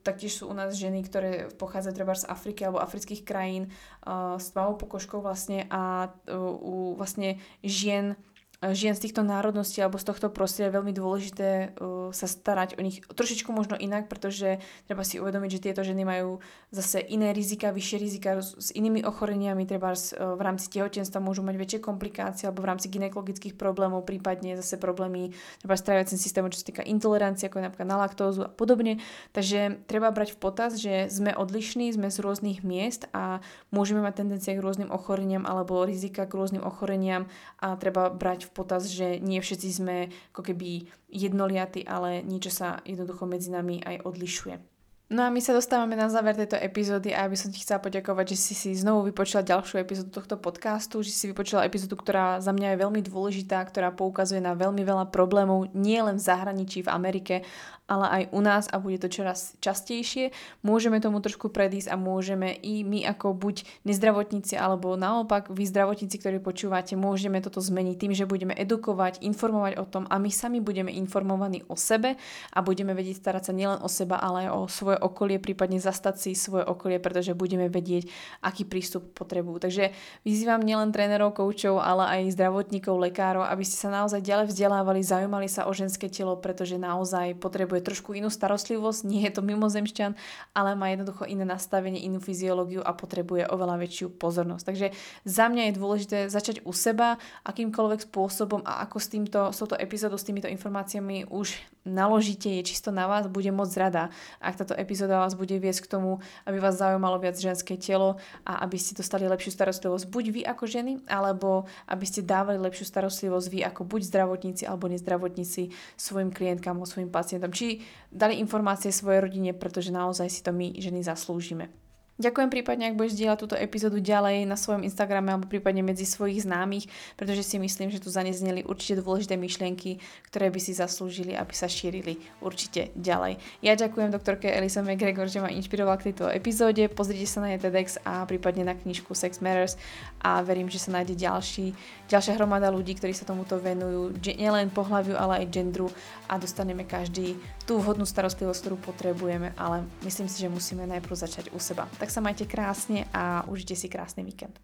Taktiež 0.00 0.40
sú 0.40 0.48
u 0.48 0.56
nás 0.56 0.72
ženy, 0.72 1.04
ktoré 1.04 1.52
pochádzajú 1.60 1.92
treba 1.92 2.16
z 2.16 2.24
Afriky 2.24 2.64
alebo 2.64 2.80
afrických 2.80 3.20
krajín 3.20 3.68
uh, 3.68 4.40
s 4.40 4.48
tmavou 4.56 4.80
pokožkou 4.80 5.20
vlastne 5.20 5.68
a 5.68 6.08
uh, 6.08 6.32
u 6.56 6.96
vlastne 6.96 7.36
žien 7.60 8.16
žien 8.58 8.90
z 8.90 9.06
týchto 9.06 9.22
národností 9.22 9.78
alebo 9.78 10.02
z 10.02 10.10
tohto 10.10 10.26
prostredia 10.34 10.74
je 10.74 10.76
veľmi 10.82 10.90
dôležité 10.90 11.48
uh, 11.78 12.10
sa 12.10 12.26
starať 12.26 12.74
o 12.74 12.82
nich 12.82 13.06
trošičku 13.06 13.54
možno 13.54 13.78
inak, 13.78 14.10
pretože 14.10 14.58
treba 14.90 15.06
si 15.06 15.22
uvedomiť, 15.22 15.50
že 15.54 15.64
tieto 15.70 15.86
ženy 15.86 16.02
majú 16.02 16.42
zase 16.74 16.98
iné 17.06 17.30
rizika, 17.30 17.70
vyššie 17.70 17.98
rizika 18.02 18.42
s 18.42 18.74
inými 18.74 19.06
ochoreniami, 19.06 19.62
treba 19.62 19.94
uh, 19.94 20.34
v 20.34 20.42
rámci 20.42 20.66
tehotenstva 20.74 21.22
môžu 21.22 21.46
mať 21.46 21.54
väčšie 21.54 21.78
komplikácie 21.78 22.50
alebo 22.50 22.66
v 22.66 22.70
rámci 22.74 22.90
gynekologických 22.90 23.54
problémov, 23.54 24.02
prípadne 24.02 24.58
zase 24.58 24.74
problémy 24.74 25.30
treba 25.62 25.78
s 25.78 25.86
tráviacím 25.86 26.18
systémom, 26.18 26.50
čo 26.50 26.58
sa 26.58 26.66
týka 26.66 26.82
intolerancie, 26.82 27.46
ako 27.46 27.62
je 27.62 27.66
napríklad 27.70 27.88
na 27.94 27.98
laktózu 28.02 28.42
a 28.42 28.50
podobne. 28.50 28.98
Takže 29.38 29.86
treba 29.86 30.10
brať 30.10 30.34
v 30.34 30.38
potaz, 30.42 30.82
že 30.82 31.06
sme 31.14 31.30
odlišní, 31.30 31.94
sme 31.94 32.10
z 32.10 32.18
rôznych 32.18 32.66
miest 32.66 33.06
a 33.14 33.38
môžeme 33.70 34.02
mať 34.02 34.26
tendencie 34.26 34.58
k 34.58 34.64
rôznym 34.64 34.90
ochoreniam 34.90 35.46
alebo 35.46 35.86
rizika 35.86 36.26
k 36.26 36.34
rôznym 36.34 36.66
ochoreniam 36.66 37.30
a 37.62 37.78
treba 37.78 38.10
brať 38.10 38.47
v 38.48 38.54
potaz, 38.56 38.88
že 38.88 39.20
nie 39.20 39.38
všetci 39.44 39.68
sme 39.68 40.08
ako 40.32 40.52
keby 40.52 40.88
jednoliaty, 41.12 41.84
ale 41.84 42.24
niečo 42.24 42.48
sa 42.48 42.80
jednoducho 42.88 43.28
medzi 43.28 43.52
nami 43.52 43.84
aj 43.84 44.08
odlišuje. 44.08 44.77
No 45.08 45.24
a 45.24 45.32
my 45.32 45.40
sa 45.40 45.56
dostávame 45.56 45.96
na 45.96 46.12
záver 46.12 46.36
tejto 46.36 46.60
epizódy 46.60 47.16
a 47.16 47.24
ja 47.24 47.32
by 47.32 47.36
som 47.40 47.48
ti 47.48 47.64
chcela 47.64 47.80
poďakovať, 47.80 48.36
že 48.36 48.44
si 48.44 48.52
si 48.52 48.76
znovu 48.76 49.08
vypočula 49.08 49.40
ďalšiu 49.40 49.80
epizódu 49.80 50.12
tohto 50.12 50.36
podcastu, 50.36 51.00
že 51.00 51.16
si 51.16 51.32
vypočula 51.32 51.64
epizódu, 51.64 51.96
ktorá 51.96 52.44
za 52.44 52.52
mňa 52.52 52.76
je 52.76 52.82
veľmi 52.84 53.00
dôležitá, 53.08 53.56
ktorá 53.64 53.88
poukazuje 53.88 54.44
na 54.44 54.52
veľmi 54.52 54.84
veľa 54.84 55.08
problémov, 55.08 55.72
nie 55.72 55.96
len 55.96 56.20
v 56.20 56.26
zahraničí, 56.28 56.84
v 56.84 56.92
Amerike, 56.92 57.40
ale 57.88 58.04
aj 58.04 58.22
u 58.36 58.40
nás 58.44 58.64
a 58.68 58.76
bude 58.76 59.00
to 59.00 59.08
čoraz 59.08 59.56
častejšie. 59.64 60.36
Môžeme 60.60 61.00
tomu 61.00 61.24
trošku 61.24 61.48
predísť 61.48 61.88
a 61.88 61.96
môžeme 61.96 62.52
i 62.52 62.84
my 62.84 63.08
ako 63.08 63.32
buď 63.32 63.64
nezdravotníci 63.88 64.60
alebo 64.60 64.92
naopak 64.92 65.48
vy 65.48 65.64
zdravotníci, 65.64 66.20
ktorí 66.20 66.36
počúvate, 66.44 67.00
môžeme 67.00 67.40
toto 67.40 67.64
zmeniť 67.64 67.96
tým, 67.96 68.12
že 68.12 68.28
budeme 68.28 68.52
edukovať, 68.52 69.24
informovať 69.24 69.80
o 69.80 69.88
tom 69.88 70.04
a 70.12 70.20
my 70.20 70.28
sami 70.28 70.60
budeme 70.60 70.92
informovaní 70.92 71.64
o 71.64 71.80
sebe 71.80 72.20
a 72.52 72.58
budeme 72.60 72.92
vedieť 72.92 73.24
starať 73.24 73.42
sa 73.48 73.52
nielen 73.56 73.80
o 73.80 73.88
seba, 73.88 74.20
ale 74.20 74.44
aj 74.44 74.48
o 74.52 74.60
svoje 74.68 74.97
svoje 74.98 75.06
okolie, 75.06 75.38
prípadne 75.38 75.78
zastať 75.78 76.14
si 76.18 76.30
svoje 76.34 76.66
okolie, 76.66 76.98
pretože 76.98 77.38
budeme 77.38 77.70
vedieť, 77.70 78.10
aký 78.42 78.66
prístup 78.66 79.14
potrebujú. 79.14 79.62
Takže 79.62 79.94
vyzývam 80.26 80.58
nielen 80.58 80.90
trénerov, 80.90 81.38
koučov, 81.38 81.78
ale 81.78 82.18
aj 82.18 82.34
zdravotníkov, 82.34 82.98
lekárov, 82.98 83.46
aby 83.46 83.62
ste 83.62 83.78
sa 83.78 83.94
naozaj 83.94 84.26
ďalej 84.26 84.50
vzdelávali, 84.50 85.06
zaujímali 85.06 85.46
sa 85.46 85.70
o 85.70 85.72
ženské 85.72 86.10
telo, 86.10 86.34
pretože 86.42 86.74
naozaj 86.74 87.38
potrebuje 87.38 87.86
trošku 87.86 88.18
inú 88.18 88.26
starostlivosť, 88.26 89.06
nie 89.06 89.22
je 89.30 89.32
to 89.38 89.42
mimozemšťan, 89.46 90.18
ale 90.58 90.74
má 90.74 90.90
jednoducho 90.90 91.30
iné 91.30 91.46
nastavenie, 91.46 92.02
inú 92.02 92.18
fyziológiu 92.18 92.82
a 92.82 92.90
potrebuje 92.90 93.46
oveľa 93.46 93.78
väčšiu 93.78 94.18
pozornosť. 94.18 94.64
Takže 94.66 94.86
za 95.22 95.46
mňa 95.46 95.70
je 95.70 95.78
dôležité 95.78 96.18
začať 96.26 96.66
u 96.66 96.74
seba, 96.74 97.22
akýmkoľvek 97.46 98.10
spôsobom 98.10 98.66
a 98.66 98.82
ako 98.82 98.96
s, 98.98 99.06
týmto, 99.12 99.40
s 99.54 99.62
touto 99.62 99.78
epizódou, 99.78 100.18
s 100.18 100.26
týmito 100.26 100.50
informáciami 100.50 101.30
už 101.30 101.54
naložíte, 101.88 102.52
je 102.52 102.68
čisto 102.68 102.92
na 102.92 103.08
vás, 103.08 103.28
bude 103.28 103.48
moc 103.48 103.72
rada, 103.72 104.12
ak 104.38 104.60
táto 104.60 104.74
epizóda 104.88 105.20
vás 105.20 105.36
bude 105.36 105.52
viesť 105.60 105.84
k 105.84 105.92
tomu, 106.00 106.24
aby 106.48 106.56
vás 106.56 106.80
zaujímalo 106.80 107.20
viac 107.20 107.36
ženské 107.36 107.76
telo 107.76 108.16
a 108.48 108.64
aby 108.64 108.80
ste 108.80 108.96
dostali 108.96 109.28
lepšiu 109.28 109.52
starostlivosť 109.52 110.08
buď 110.08 110.24
vy 110.32 110.40
ako 110.48 110.64
ženy, 110.64 111.04
alebo 111.04 111.68
aby 111.84 112.04
ste 112.08 112.24
dávali 112.24 112.56
lepšiu 112.56 112.88
starostlivosť 112.88 113.46
vy 113.52 113.60
ako 113.68 113.84
buď 113.84 114.00
zdravotníci 114.08 114.64
alebo 114.64 114.88
nezdravotníci 114.88 115.68
svojim 116.00 116.32
klientkám 116.32 116.72
alebo 116.80 116.88
svojim 116.88 117.12
pacientom. 117.12 117.52
Či 117.52 117.84
dali 118.08 118.40
informácie 118.40 118.88
svojej 118.88 119.20
rodine, 119.20 119.52
pretože 119.52 119.92
naozaj 119.92 120.32
si 120.32 120.40
to 120.40 120.56
my 120.56 120.72
ženy 120.80 121.04
zaslúžime. 121.04 121.87
Ďakujem 122.18 122.50
prípadne, 122.50 122.90
ak 122.90 122.98
budeš 122.98 123.14
dielať 123.14 123.38
túto 123.46 123.54
epizódu 123.54 124.02
ďalej 124.02 124.42
na 124.42 124.58
svojom 124.58 124.82
Instagrame 124.82 125.30
alebo 125.30 125.46
prípadne 125.46 125.86
medzi 125.86 126.02
svojich 126.02 126.42
známych, 126.42 126.90
pretože 127.14 127.46
si 127.46 127.62
myslím, 127.62 127.94
že 127.94 128.02
tu 128.02 128.10
zanezneli 128.10 128.66
určite 128.66 128.98
dôležité 128.98 129.38
myšlienky, 129.38 130.02
ktoré 130.26 130.50
by 130.50 130.58
si 130.58 130.74
zaslúžili, 130.74 131.38
aby 131.38 131.54
sa 131.54 131.70
šírili 131.70 132.18
určite 132.42 132.90
ďalej. 132.98 133.38
Ja 133.62 133.78
ďakujem 133.78 134.10
doktorke 134.10 134.50
Elisa 134.50 134.82
McGregor, 134.82 135.30
že 135.30 135.38
ma 135.38 135.46
inšpirovala 135.46 136.02
k 136.02 136.10
tejto 136.10 136.26
epizóde. 136.26 136.90
Pozrite 136.90 137.22
sa 137.30 137.38
na 137.38 137.54
jej 137.54 137.62
TEDx 137.62 138.02
a 138.02 138.26
prípadne 138.26 138.66
na 138.66 138.74
knižku 138.74 139.14
Sex 139.14 139.38
Matters 139.38 139.78
a 140.18 140.42
verím, 140.42 140.66
že 140.66 140.82
sa 140.82 140.90
nájde 140.98 141.14
ďalší, 141.14 141.70
ďalšia 142.10 142.34
hromada 142.34 142.66
ľudí, 142.74 142.98
ktorí 142.98 143.14
sa 143.14 143.30
tomuto 143.30 143.62
venujú, 143.62 144.18
nielen 144.26 144.74
pohľaviu, 144.74 145.14
ale 145.14 145.46
aj 145.46 145.54
gendru 145.54 145.86
a 146.26 146.34
dostaneme 146.34 146.82
každý 146.82 147.38
tú 147.62 147.78
vhodnú 147.78 148.02
starostlivosť, 148.02 148.60
ktorú 148.64 148.76
potrebujeme, 148.80 149.54
ale 149.54 149.86
myslím 150.02 150.26
si, 150.26 150.42
že 150.42 150.50
musíme 150.50 150.82
najprv 150.82 151.14
začať 151.14 151.54
u 151.54 151.60
seba. 151.62 151.84
Tak 152.00 152.07
tak 152.08 152.16
sa 152.16 152.24
majte 152.24 152.48
krásne 152.48 153.04
a 153.12 153.44
užite 153.52 153.76
si 153.76 153.84
krásny 153.84 154.24
víkend. 154.24 154.56